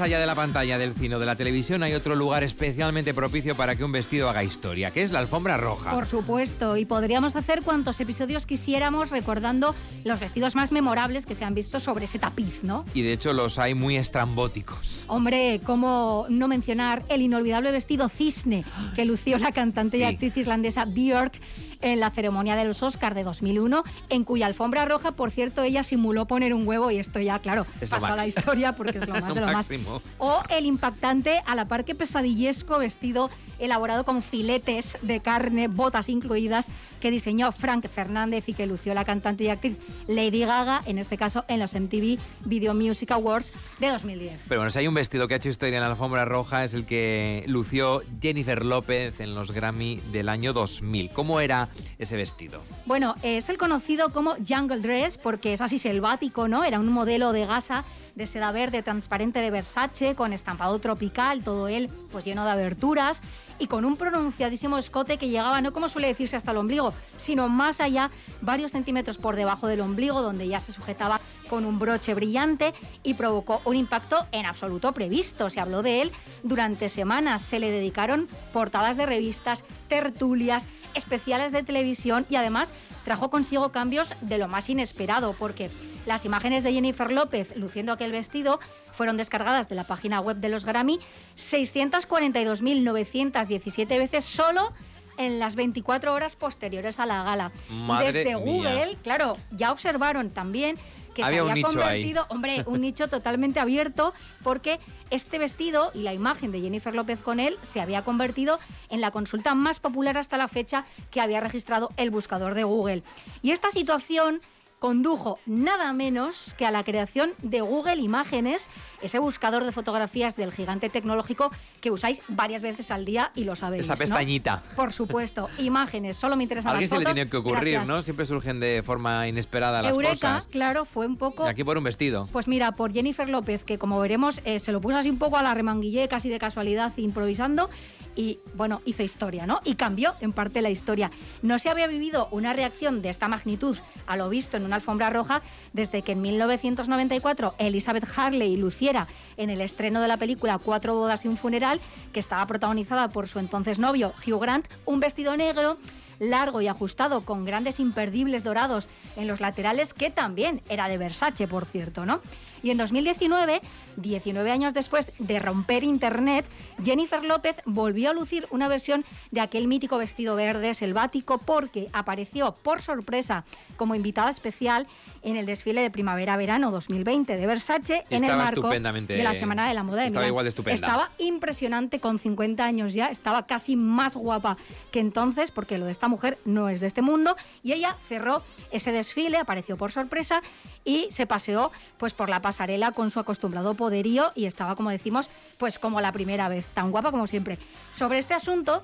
Más 0.00 0.06
allá 0.06 0.18
de 0.18 0.24
la 0.24 0.34
pantalla 0.34 0.78
del 0.78 0.94
cine 0.94 1.16
o 1.16 1.18
de 1.18 1.26
la 1.26 1.36
televisión, 1.36 1.82
hay 1.82 1.92
otro 1.92 2.14
lugar 2.14 2.42
especialmente 2.42 3.12
propicio 3.12 3.54
para 3.54 3.76
que 3.76 3.84
un 3.84 3.92
vestido 3.92 4.30
haga 4.30 4.42
historia, 4.42 4.92
que 4.92 5.02
es 5.02 5.12
la 5.12 5.18
alfombra 5.18 5.58
roja. 5.58 5.90
Por 5.90 6.06
supuesto, 6.06 6.78
y 6.78 6.86
podríamos 6.86 7.36
hacer 7.36 7.60
cuantos 7.60 8.00
episodios 8.00 8.46
quisiéramos 8.46 9.10
recordando 9.10 9.74
los 10.04 10.18
vestidos 10.18 10.54
más 10.54 10.72
memorables 10.72 11.26
que 11.26 11.34
se 11.34 11.44
han 11.44 11.52
visto 11.52 11.80
sobre 11.80 12.06
ese 12.06 12.18
tapiz, 12.18 12.64
¿no? 12.64 12.86
Y 12.94 13.02
de 13.02 13.12
hecho 13.12 13.34
los 13.34 13.58
hay 13.58 13.74
muy 13.74 13.96
estrambóticos. 13.96 15.04
Hombre, 15.06 15.60
cómo 15.66 16.24
no 16.30 16.48
mencionar 16.48 17.02
el 17.10 17.20
inolvidable 17.20 17.70
vestido 17.70 18.08
cisne 18.08 18.64
que 18.96 19.04
lució 19.04 19.36
la 19.36 19.52
cantante 19.52 19.98
y 19.98 20.04
actriz 20.04 20.34
islandesa 20.34 20.86
Björk 20.86 21.38
en 21.80 22.00
la 22.00 22.10
ceremonia 22.10 22.56
de 22.56 22.64
los 22.64 22.82
Oscars 22.82 23.14
de 23.14 23.24
2001, 23.24 23.84
en 24.08 24.24
cuya 24.24 24.46
alfombra 24.46 24.84
roja, 24.84 25.12
por 25.12 25.30
cierto, 25.30 25.62
ella 25.62 25.82
simuló 25.82 26.26
poner 26.26 26.54
un 26.54 26.66
huevo 26.66 26.90
y 26.90 26.98
esto 26.98 27.20
ya, 27.20 27.38
claro, 27.38 27.66
Es 27.80 27.90
pasó 27.90 28.06
a 28.06 28.16
la 28.16 28.26
historia 28.26 28.74
porque 28.74 28.98
es 28.98 29.08
lo 29.08 29.14
más 29.20 29.34
de 29.34 29.40
lo 29.40 29.46
más. 29.48 29.70
O 30.18 30.42
el 30.48 30.66
impactante, 30.66 31.42
a 31.46 31.54
la 31.54 31.66
par 31.66 31.84
que 31.84 31.94
pesadillesco 31.94 32.78
vestido 32.78 33.30
elaborado 33.60 34.04
con 34.04 34.22
filetes 34.22 34.96
de 35.02 35.20
carne, 35.20 35.68
botas 35.68 36.08
incluidas, 36.08 36.66
que 37.00 37.10
diseñó 37.10 37.52
Frank 37.52 37.86
Fernández 37.88 38.48
y 38.48 38.54
que 38.54 38.66
lució 38.66 38.94
la 38.94 39.04
cantante 39.04 39.44
y 39.44 39.48
actriz 39.48 39.76
Lady 40.08 40.40
Gaga, 40.40 40.82
en 40.86 40.98
este 40.98 41.16
caso 41.16 41.44
en 41.48 41.60
los 41.60 41.74
MTV 41.74 42.18
Video 42.46 42.74
Music 42.74 43.10
Awards 43.12 43.52
de 43.78 43.88
2010. 43.88 44.40
Pero 44.48 44.60
bueno, 44.60 44.70
si 44.70 44.78
hay 44.78 44.88
un 44.88 44.94
vestido 44.94 45.28
que 45.28 45.34
ha 45.34 45.36
hecho 45.36 45.48
historia 45.48 45.76
en 45.76 45.82
la 45.82 45.90
alfombra 45.90 46.24
roja 46.24 46.64
es 46.64 46.74
el 46.74 46.86
que 46.86 47.44
lució 47.46 48.02
Jennifer 48.20 48.64
López 48.64 49.20
en 49.20 49.34
los 49.34 49.52
Grammy 49.52 50.00
del 50.12 50.28
año 50.28 50.52
2000. 50.52 51.10
¿Cómo 51.10 51.40
era 51.40 51.68
ese 51.98 52.16
vestido? 52.16 52.62
Bueno, 52.86 53.14
es 53.22 53.48
el 53.48 53.58
conocido 53.58 54.12
como 54.12 54.36
Jungle 54.46 54.80
Dress 54.80 55.18
porque 55.18 55.52
es 55.52 55.60
así 55.60 55.78
selvático, 55.78 56.48
¿no? 56.48 56.64
Era 56.64 56.80
un 56.80 56.92
modelo 56.92 57.32
de 57.32 57.46
gasa 57.46 57.84
de 58.14 58.26
seda 58.26 58.52
verde 58.52 58.82
transparente 58.82 59.40
de 59.40 59.50
Versace 59.50 60.14
con 60.14 60.32
estampado 60.32 60.78
tropical, 60.78 61.42
todo 61.42 61.68
él 61.68 61.88
pues 62.10 62.24
lleno 62.24 62.44
de 62.44 62.50
aberturas 62.50 63.22
y 63.58 63.66
con 63.66 63.84
un 63.84 63.96
pronunciadísimo 63.96 64.78
escote 64.78 65.16
que 65.16 65.28
llegaba 65.28 65.60
no 65.60 65.72
como 65.72 65.88
suele 65.88 66.08
decirse 66.08 66.36
hasta 66.36 66.50
el 66.50 66.56
ombligo, 66.56 66.92
sino 67.16 67.48
más 67.48 67.80
allá, 67.80 68.10
varios 68.40 68.72
centímetros 68.72 69.18
por 69.18 69.36
debajo 69.36 69.68
del 69.68 69.80
ombligo 69.80 70.22
donde 70.22 70.48
ya 70.48 70.60
se 70.60 70.72
sujetaba 70.72 71.20
con 71.48 71.64
un 71.64 71.78
broche 71.78 72.14
brillante 72.14 72.74
y 73.02 73.14
provocó 73.14 73.60
un 73.64 73.76
impacto 73.76 74.26
en 74.32 74.46
absoluto 74.46 74.92
previsto. 74.92 75.50
Se 75.50 75.60
habló 75.60 75.82
de 75.82 76.02
él 76.02 76.12
durante 76.42 76.88
semanas, 76.88 77.42
se 77.42 77.58
le 77.58 77.70
dedicaron 77.70 78.28
portadas 78.52 78.96
de 78.96 79.06
revistas, 79.06 79.64
tertulias, 79.88 80.68
especiales 80.94 81.52
de 81.52 81.62
televisión 81.62 82.26
y 82.28 82.36
además 82.36 82.72
trajo 83.04 83.30
consigo 83.30 83.70
cambios 83.70 84.14
de 84.20 84.38
lo 84.38 84.48
más 84.48 84.68
inesperado 84.68 85.34
porque 85.38 85.70
las 86.06 86.24
imágenes 86.24 86.62
de 86.62 86.72
Jennifer 86.72 87.12
López 87.12 87.54
luciendo 87.56 87.92
aquel 87.92 88.12
vestido 88.12 88.60
fueron 88.92 89.16
descargadas 89.16 89.68
de 89.68 89.74
la 89.74 89.84
página 89.84 90.20
web 90.20 90.36
de 90.38 90.48
los 90.48 90.64
Grammy 90.64 91.00
642.917 91.36 93.98
veces 93.98 94.24
solo 94.24 94.72
en 95.18 95.38
las 95.38 95.54
24 95.54 96.14
horas 96.14 96.34
posteriores 96.34 96.98
a 96.98 97.06
la 97.06 97.22
gala. 97.22 97.52
Madre 97.68 98.12
desde 98.12 98.36
mía. 98.36 98.38
Google, 98.38 98.96
claro, 99.02 99.36
ya 99.50 99.70
observaron 99.70 100.30
también 100.30 100.78
que 101.14 101.22
Había 101.22 101.38
se 101.38 101.42
un 101.42 101.50
había 101.50 101.62
nicho 101.66 101.78
convertido, 101.78 102.26
hombre, 102.28 102.64
un 102.66 102.80
nicho 102.82 103.08
totalmente 103.08 103.60
abierto 103.60 104.14
porque 104.42 104.80
este 105.10 105.38
vestido 105.38 105.90
y 105.94 106.02
la 106.02 106.14
imagen 106.14 106.52
de 106.52 106.60
Jennifer 106.60 106.94
López 106.94 107.20
con 107.20 107.40
él 107.40 107.56
se 107.62 107.80
había 107.80 108.02
convertido 108.02 108.58
en 108.88 109.00
la 109.00 109.10
consulta 109.10 109.54
más 109.54 109.80
popular 109.80 110.18
hasta 110.18 110.36
la 110.36 110.48
fecha 110.48 110.84
que 111.10 111.20
había 111.20 111.40
registrado 111.40 111.90
el 111.96 112.10
buscador 112.10 112.54
de 112.54 112.64
Google. 112.64 113.02
Y 113.42 113.50
esta 113.50 113.70
situación 113.70 114.40
condujo 114.80 115.38
nada 115.46 115.92
menos 115.92 116.54
que 116.58 116.66
a 116.66 116.70
la 116.72 116.82
creación 116.82 117.30
de 117.42 117.60
Google 117.60 117.96
Imágenes, 118.00 118.68
ese 119.02 119.18
buscador 119.20 119.64
de 119.64 119.72
fotografías 119.72 120.36
del 120.36 120.50
gigante 120.52 120.88
tecnológico 120.88 121.52
que 121.80 121.90
usáis 121.90 122.22
varias 122.28 122.62
veces 122.62 122.90
al 122.90 123.04
día 123.04 123.30
y 123.36 123.44
lo 123.44 123.54
sabéis. 123.54 123.82
Esa 123.84 123.92
¿no? 123.94 123.98
pestañita. 123.98 124.62
Por 124.74 124.92
supuesto, 124.92 125.48
imágenes, 125.58 126.16
solo 126.16 126.34
me 126.34 126.42
interesan 126.44 126.70
A 126.70 126.72
alguien 126.72 126.88
las 126.90 126.90
se 126.90 126.96
le 126.98 127.04
fotos. 127.04 127.14
tenía 127.14 127.30
que 127.30 127.36
ocurrir, 127.36 127.74
Gracias. 127.74 127.88
¿no? 127.88 128.02
Siempre 128.02 128.24
surgen 128.26 128.58
de 128.58 128.82
forma 128.84 129.28
inesperada 129.28 129.82
las 129.82 129.92
Eureka, 129.94 130.12
cosas. 130.14 130.46
claro, 130.46 130.86
fue 130.86 131.06
un 131.06 131.16
poco 131.18 131.44
Y 131.46 131.48
aquí 131.50 131.62
por 131.62 131.76
un 131.76 131.84
vestido. 131.84 132.26
pues 132.32 132.48
mira, 132.48 132.72
por 132.72 132.92
Jennifer 132.92 133.28
López, 133.28 133.62
que 133.64 133.76
como 133.76 134.00
veremos 134.00 134.40
eh, 134.46 134.58
se 134.58 134.72
lo 134.72 134.80
puso 134.80 134.96
así 134.96 135.10
un 135.10 135.18
poco 135.18 135.36
a 135.36 135.42
la 135.42 135.52
remanguillé, 135.52 136.08
casi 136.08 136.30
de 136.30 136.38
casualidad, 136.38 136.92
improvisando, 136.96 137.68
y 138.16 138.38
bueno, 138.54 138.80
hizo 138.86 139.02
historia, 139.02 139.46
¿no? 139.46 139.60
Y 139.64 139.74
cambió 139.76 140.14
en 140.20 140.32
parte 140.32 140.62
la 140.62 140.70
historia. 140.70 141.10
No 141.42 141.58
se 141.58 141.68
había 141.68 141.86
vivido 141.86 142.28
una 142.32 142.54
reacción 142.54 143.02
de 143.02 143.10
esta 143.10 143.28
magnitud 143.28 143.76
a 144.06 144.16
lo 144.16 144.28
visto 144.30 144.56
en 144.56 144.64
alfombra 144.76 145.10
roja 145.10 145.42
desde 145.72 146.02
que 146.02 146.12
en 146.12 146.22
1994 146.22 147.54
Elizabeth 147.58 148.06
Harley 148.16 148.56
luciera 148.56 149.08
en 149.36 149.50
el 149.50 149.60
estreno 149.60 150.00
de 150.00 150.08
la 150.08 150.16
película 150.16 150.58
Cuatro 150.58 150.94
bodas 150.94 151.24
y 151.24 151.28
un 151.28 151.36
funeral, 151.36 151.80
que 152.12 152.20
estaba 152.20 152.46
protagonizada 152.46 153.08
por 153.08 153.28
su 153.28 153.38
entonces 153.38 153.78
novio 153.78 154.12
Hugh 154.26 154.40
Grant, 154.40 154.66
un 154.84 155.00
vestido 155.00 155.36
negro 155.36 155.78
largo 156.20 156.60
y 156.60 156.68
ajustado 156.68 157.22
con 157.22 157.44
grandes 157.44 157.80
imperdibles 157.80 158.44
dorados 158.44 158.88
en 159.16 159.26
los 159.26 159.40
laterales, 159.40 159.94
que 159.94 160.10
también 160.10 160.60
era 160.68 160.86
de 160.88 160.98
Versace, 160.98 161.48
por 161.48 161.64
cierto, 161.64 162.06
¿no? 162.06 162.20
Y 162.62 162.70
en 162.70 162.78
2019, 162.78 163.60
19 163.96 164.50
años 164.50 164.74
después 164.74 165.12
de 165.18 165.38
romper 165.38 165.84
Internet, 165.84 166.44
Jennifer 166.84 167.24
López 167.24 167.60
volvió 167.64 168.10
a 168.10 168.12
lucir 168.12 168.46
una 168.50 168.68
versión 168.68 169.04
de 169.30 169.40
aquel 169.40 169.66
mítico 169.66 169.98
vestido 169.98 170.36
verde 170.36 170.74
selvático 170.74 171.38
porque 171.38 171.88
apareció 171.92 172.52
por 172.62 172.82
sorpresa 172.82 173.44
como 173.76 173.94
invitada 173.94 174.30
especial 174.30 174.86
en 175.22 175.36
el 175.36 175.46
desfile 175.46 175.82
de 175.82 175.90
primavera-verano 175.90 176.70
2020 176.70 177.36
de 177.36 177.46
Versace 177.46 178.04
en 178.10 178.24
el 178.24 178.36
marco 178.36 178.68
de 178.68 179.22
la 179.22 179.34
Semana 179.34 179.68
de 179.68 179.74
la 179.74 179.82
Moda 179.82 180.04
estaba 180.04 180.26
igual 180.26 180.44
de 180.44 180.48
estupenda. 180.48 180.74
Estaba 180.74 181.10
impresionante 181.18 182.00
con 182.00 182.18
50 182.18 182.64
años 182.64 182.94
ya, 182.94 183.06
estaba 183.06 183.46
casi 183.46 183.76
más 183.76 184.16
guapa 184.16 184.56
que 184.90 185.00
entonces, 185.00 185.50
porque 185.50 185.78
lo 185.78 185.86
de 185.86 185.92
esta 185.92 186.08
mujer 186.08 186.38
no 186.44 186.68
es 186.68 186.80
de 186.80 186.86
este 186.86 187.02
mundo, 187.02 187.36
y 187.62 187.72
ella 187.72 187.96
cerró 188.08 188.42
ese 188.70 188.92
desfile, 188.92 189.38
apareció 189.38 189.76
por 189.76 189.92
sorpresa 189.92 190.42
y 190.84 191.08
se 191.10 191.26
paseó 191.26 191.70
pues 191.98 192.12
por 192.12 192.28
la 192.28 192.40
pasarela 192.50 192.90
con 192.90 193.12
su 193.12 193.20
acostumbrado 193.20 193.74
poderío 193.74 194.32
y 194.34 194.46
estaba, 194.46 194.74
como 194.74 194.90
decimos, 194.90 195.30
pues 195.56 195.78
como 195.78 196.00
la 196.00 196.10
primera 196.10 196.48
vez, 196.48 196.66
tan 196.74 196.90
guapa 196.90 197.12
como 197.12 197.28
siempre. 197.28 197.58
Sobre 197.92 198.18
este 198.18 198.34
asunto, 198.34 198.82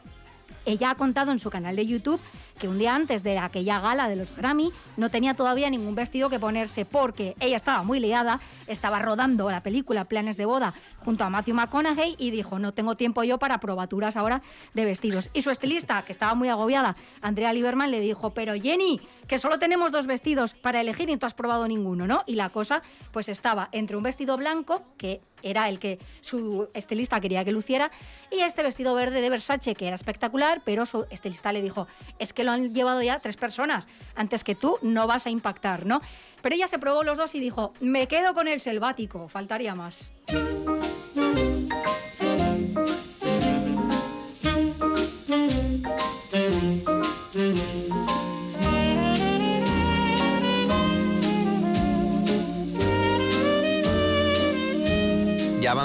ella 0.67 0.91
ha 0.91 0.95
contado 0.97 1.33
en 1.33 1.39
su 1.39 1.49
canal 1.49 1.77
de 1.77 1.87
YouTube 1.87 2.21
que 2.59 2.69
un 2.69 2.79
día 2.79 2.95
antes 2.95 3.23
de 3.23 3.39
aquella 3.39 3.81
gala 3.81 4.09
de 4.09 4.17
los 4.17 4.35
Grammy 4.35 4.73
no 4.97 5.11
tenía 5.11 5.35
todavía 5.35 5.71
ningún 5.71 5.95
vestido 5.95 6.31
que 6.31 6.41
ponerse 6.41 6.85
porque 6.85 7.37
ella 7.41 7.57
estaba 7.57 7.83
muy 7.83 8.01
liada, 8.01 8.41
estaba 8.67 8.99
rodando 8.99 9.51
la 9.51 9.63
película 9.63 10.07
Planes 10.07 10.37
de 10.37 10.47
Boda 10.47 10.75
junto 10.99 11.25
a 11.25 11.31
Matthew 11.31 11.55
McConaughey 11.55 12.17
y 12.19 12.31
dijo, 12.31 12.59
no 12.59 12.73
tengo 12.73 12.97
tiempo 12.97 13.23
yo 13.25 13.39
para 13.39 13.61
probaturas 13.61 14.17
ahora 14.17 14.43
de 14.75 14.85
vestidos. 14.85 15.31
Y 15.33 15.43
su 15.43 15.51
estilista, 15.51 16.03
que 16.03 16.13
estaba 16.13 16.35
muy 16.35 16.49
agobiada, 16.49 16.97
Andrea 17.21 17.53
Lieberman, 17.53 17.91
le 17.91 18.01
dijo, 18.01 18.31
pero 18.31 18.55
Jenny, 18.55 19.01
que 19.27 19.39
solo 19.39 19.59
tenemos 19.59 19.93
dos 19.93 20.07
vestidos 20.07 20.55
para 20.55 20.81
elegir 20.81 21.11
y 21.11 21.17
tú 21.17 21.27
has 21.27 21.35
probado 21.35 21.69
ninguno, 21.69 22.07
¿no? 22.07 22.25
Y 22.27 22.35
la 22.35 22.49
cosa 22.51 22.83
pues 23.13 23.29
estaba 23.29 23.69
entre 23.73 23.97
un 23.97 24.03
vestido 24.03 24.37
blanco, 24.37 24.83
que 24.97 25.21
era 25.43 25.69
el 25.69 25.79
que 25.79 25.99
su 26.21 26.69
estilista 26.75 27.21
quería 27.21 27.45
que 27.45 27.53
luciera, 27.53 27.91
y 28.31 28.41
este 28.41 28.63
vestido 28.63 28.95
verde 28.95 29.21
de 29.21 29.31
Versace, 29.31 29.75
que 29.75 29.87
era 29.87 29.95
espectacular, 29.95 30.56
pero 30.65 30.87
su 30.87 31.07
estilista 31.11 31.53
le 31.53 31.63
dijo, 31.63 31.87
es 32.19 32.33
que 32.33 32.45
lo 32.45 32.53
han 32.53 32.75
llevado 32.75 33.03
ya 33.03 33.19
tres 33.19 33.37
personas, 33.37 33.89
antes 34.15 34.45
que 34.45 34.55
tú 34.55 34.79
no 34.83 35.07
vas 35.07 35.27
a 35.27 35.31
impactar, 35.31 35.87
¿no? 35.87 36.01
Pero 36.43 36.55
ella 36.55 36.69
se 36.69 36.79
probó 36.79 37.03
los 37.03 37.19
dos 37.19 37.35
y 37.35 37.41
dijo, 37.41 37.73
me 37.81 38.09
quedo 38.09 38.35
con 38.35 38.49
el 38.49 38.61
selvático, 38.61 39.29
faltaría 39.29 39.75
más. 39.75 40.13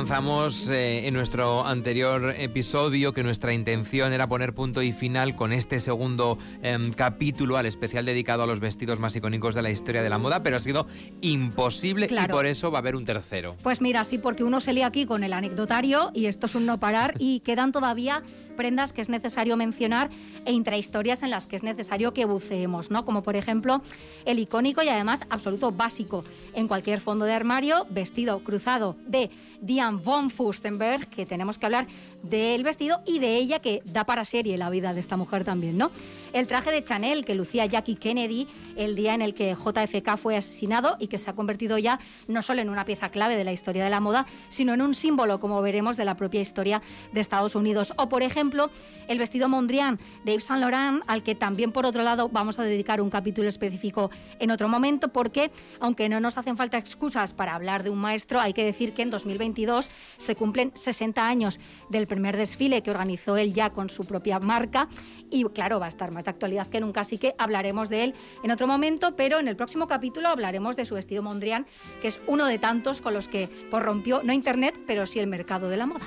Avanzamos 0.02 0.68
eh, 0.72 1.06
en 1.08 1.14
nuestro 1.14 1.64
anterior 1.64 2.34
episodio 2.36 3.14
que 3.14 3.22
nuestra 3.22 3.54
intención 3.54 4.14
era 4.14 4.28
poner 4.28 4.52
punto 4.56 4.82
y 4.82 4.92
final 4.94 5.36
con 5.36 5.54
este 5.54 5.80
segundo 5.80 6.40
em, 6.64 6.92
capítulo 6.92 7.56
al 7.56 7.68
especial 7.68 8.04
dedicado 8.04 8.42
a 8.42 8.48
los 8.48 8.60
vestidos 8.60 8.98
más 9.00 9.16
icónicos 9.16 9.54
de 9.54 9.62
la 9.62 9.70
historia 9.70 10.02
de 10.02 10.10
la 10.10 10.18
moda, 10.18 10.42
pero 10.42 10.56
ha 10.58 10.60
sido 10.60 10.88
imposible 11.22 12.08
y 12.08 12.10
Claro. 12.10 12.34
por 12.34 12.48
eso 12.48 12.72
va 12.72 12.80
a 12.80 12.82
haber 12.82 12.96
un 12.96 13.06
tercero. 13.06 13.56
Pues 13.62 13.80
mira, 13.80 14.04
sí, 14.04 14.18
porque 14.18 14.44
uno 14.44 14.60
se 14.60 14.74
lía 14.74 14.88
aquí 14.88 15.06
con 15.06 15.24
el 15.24 15.34
anecdotario 15.34 16.10
y 16.16 16.26
esto 16.26 16.48
es 16.48 16.56
un 16.56 16.66
no 16.66 16.80
parar 16.80 17.14
y 17.20 17.42
quedan 17.42 17.72
todavía 17.72 18.24
prendas 18.52 18.94
que 18.94 19.02
es 19.02 19.10
necesario 19.10 19.58
mencionar 19.58 20.10
e 20.46 20.52
intrahistorias 20.52 21.24
en 21.24 21.32
las 21.32 21.48
que 21.48 21.56
es 21.56 21.64
necesario 21.64 22.14
que 22.14 22.26
buceemos, 22.26 22.92
¿no? 22.92 23.06
Como 23.06 23.24
por 23.24 23.36
ejemplo 23.36 23.82
el 24.26 24.40
icónico 24.40 24.84
y 24.84 24.90
además 24.90 25.26
absoluto 25.30 25.72
básico 25.72 26.24
en 26.54 26.68
cualquier 26.68 27.02
fondo 27.02 27.26
de 27.26 27.34
armario, 27.34 27.86
vestido 27.90 28.44
cruzado 28.44 28.96
de 29.08 29.30
Diane 29.62 30.00
von 30.04 30.30
Furstenberg, 30.30 31.08
que 31.08 31.26
tenemos 31.26 31.58
que 31.58 31.66
hablar 31.66 31.88
del 32.24 32.64
vestido 32.64 33.02
y 33.06 33.20
de 33.20 33.36
ella 33.36 33.60
que 33.60 33.82
da 33.86 34.06
para 34.06 34.26
serie 34.26 34.58
la 34.58 34.70
vida 34.70 34.94
de 34.94 35.00
esta 35.00 35.18
mujer 35.18 35.44
también, 35.44 35.78
¿no? 35.78 35.92
El 36.34 36.48
traje 36.48 36.72
de 36.72 36.84
Chanel 36.84 37.26
que 37.26 37.36
lucía 37.36 37.66
Jackie 37.66 37.96
Kennedy 37.96 38.48
el 38.76 38.96
día 38.96 39.14
en 39.14 39.22
el 39.22 39.34
que 39.34 39.56
JFK 39.56 40.18
fue 40.18 40.38
asesinado 40.38 40.98
y 41.00 41.08
que 41.08 41.18
se 41.18 41.30
ha 41.30 41.34
convertido 41.34 41.78
ya 41.78 42.00
no 42.28 42.42
solo 42.42 42.62
en 42.62 42.70
una 42.70 42.86
pieza 42.86 43.10
clave 43.10 43.36
de 43.36 43.44
la 43.44 43.52
historia 43.52 43.84
de 43.84 43.90
la 43.90 44.00
moda, 44.00 44.26
sino 44.50 44.74
en 44.74 44.82
un 44.82 44.96
símbolo, 44.96 45.40
como 45.40 45.62
veremos, 45.62 45.98
de 45.98 46.06
la 46.06 46.16
propia 46.16 46.42
historia 46.42 46.82
de 47.12 47.22
Estados 47.22 47.56
Unidos. 47.56 47.94
O, 47.98 48.10
por 48.10 48.24
ejemplo, 48.24 48.41
el 49.08 49.20
vestido 49.20 49.48
Mondrian 49.48 50.00
de 50.24 50.34
Yves 50.34 50.46
Saint 50.46 50.62
Laurent, 50.62 51.04
al 51.06 51.22
que 51.22 51.36
también, 51.36 51.72
por 51.72 51.86
otro 51.86 52.02
lado, 52.02 52.30
vamos 52.30 52.58
a 52.58 52.64
dedicar 52.64 53.02
un 53.02 53.10
capítulo 53.10 53.48
específico 53.48 54.10
en 54.40 54.52
otro 54.52 54.68
momento, 54.68 55.10
porque, 55.10 55.52
aunque 55.80 56.10
no 56.10 56.20
nos 56.20 56.38
hacen 56.38 56.58
falta 56.58 56.78
excusas 56.78 57.34
para 57.34 57.54
hablar 57.54 57.84
de 57.84 57.90
un 57.90 58.00
maestro, 58.00 58.40
hay 58.40 58.54
que 58.54 58.64
decir 58.64 58.94
que 58.94 59.04
en 59.04 59.10
2022 59.10 59.90
se 60.18 60.36
cumplen 60.36 60.72
60 60.74 61.28
años 61.28 61.60
del 61.90 62.08
primer 62.08 62.36
desfile 62.36 62.82
que 62.82 62.92
organizó 62.92 63.38
él 63.38 63.54
ya 63.54 63.70
con 63.70 63.90
su 63.90 64.06
propia 64.06 64.40
marca 64.40 64.88
y 65.30 65.44
claro, 65.46 65.80
va 65.80 65.86
a 65.86 65.90
estar 65.90 66.12
más 66.12 66.26
de 66.26 66.32
actualidad 66.32 66.68
que 66.68 66.80
nunca, 66.80 67.02
así 67.02 67.18
que 67.18 67.36
hablaremos 67.38 67.90
de 67.90 68.06
él 68.06 68.16
en 68.44 68.52
otro 68.52 68.66
momento, 68.66 69.16
pero 69.16 69.40
en 69.40 69.48
el 69.48 69.56
próximo 69.56 69.88
capítulo 69.88 70.30
hablaremos 70.30 70.76
de 70.76 70.86
su 70.86 70.96
vestido 70.96 71.22
Mondrian, 71.22 71.68
que 72.02 72.08
es 72.08 72.20
uno 72.28 72.46
de 72.46 72.60
tantos 72.60 73.02
con 73.02 73.14
los 73.14 73.28
que 73.28 73.50
pues, 73.70 73.84
rompió 73.84 74.24
no 74.24 74.34
Internet, 74.34 74.80
pero 74.88 75.06
sí 75.06 75.20
el 75.20 75.28
mercado 75.28 75.70
de 75.70 75.78
la 75.78 75.86
moda. 75.86 76.06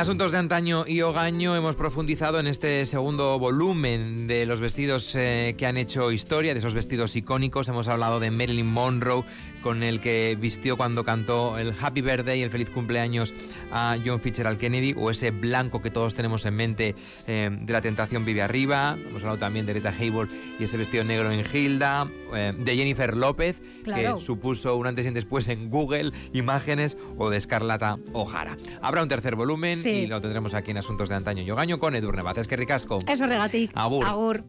Asuntos 0.00 0.32
de 0.32 0.38
antaño 0.38 0.84
y 0.86 1.02
hogaño 1.02 1.54
hemos 1.56 1.76
profundizado 1.76 2.40
en 2.40 2.46
este 2.46 2.86
segundo 2.86 3.38
volumen 3.38 4.26
de 4.26 4.46
los 4.46 4.58
vestidos 4.58 5.14
eh, 5.14 5.54
que 5.58 5.66
han 5.66 5.76
hecho 5.76 6.10
historia, 6.10 6.54
de 6.54 6.58
esos 6.60 6.72
vestidos 6.72 7.14
icónicos. 7.16 7.68
Hemos 7.68 7.86
hablado 7.86 8.18
de 8.18 8.30
Marilyn 8.30 8.66
Monroe, 8.66 9.24
con 9.62 9.82
el 9.82 10.00
que 10.00 10.38
vistió 10.40 10.78
cuando 10.78 11.04
cantó 11.04 11.58
el 11.58 11.74
Happy 11.78 12.00
Birthday, 12.00 12.40
el 12.40 12.50
feliz 12.50 12.70
cumpleaños 12.70 13.34
a 13.70 13.98
John 14.02 14.20
Fitzgerald 14.20 14.58
Kennedy, 14.58 14.94
o 14.96 15.10
ese 15.10 15.32
blanco 15.32 15.82
que 15.82 15.90
todos 15.90 16.14
tenemos 16.14 16.46
en 16.46 16.54
mente 16.54 16.94
eh, 17.26 17.50
de 17.52 17.72
la 17.72 17.82
tentación 17.82 18.24
vive 18.24 18.40
arriba. 18.40 18.96
Hemos 18.98 19.22
hablado 19.22 19.38
también 19.38 19.66
de 19.66 19.74
Rita 19.74 19.90
Hayworth 19.90 20.30
y 20.58 20.64
ese 20.64 20.78
vestido 20.78 21.04
negro 21.04 21.30
en 21.30 21.44
Hilda, 21.44 22.10
eh, 22.34 22.54
de 22.56 22.76
Jennifer 22.76 23.14
López, 23.14 23.60
Claro. 23.84 24.16
que 24.16 24.22
supuso 24.22 24.76
un 24.76 24.86
antes 24.86 25.04
y 25.04 25.08
un 25.08 25.14
después 25.14 25.48
en 25.48 25.68
Google 25.68 26.12
Imágenes, 26.32 26.96
o 27.18 27.28
de 27.28 27.36
Escarlata 27.36 27.98
O'Hara. 28.14 28.56
Habrá 28.80 29.02
un 29.02 29.08
tercer 29.08 29.36
volumen 29.36 29.76
Sí. 29.76 29.89
Y 29.90 30.06
lo 30.06 30.20
tendremos 30.20 30.54
aquí 30.54 30.70
en 30.70 30.78
Asuntos 30.78 31.08
de 31.08 31.14
Antaño 31.16 31.42
y 31.42 31.50
Hogaño 31.50 31.78
con 31.78 31.94
Edurne. 31.94 32.22
Es 32.36 32.48
que 32.48 32.56
ricasco. 32.56 32.98
Eso 33.06 33.26
regatic. 33.26 33.70
Agur. 33.74 34.06
Agur. 34.06 34.38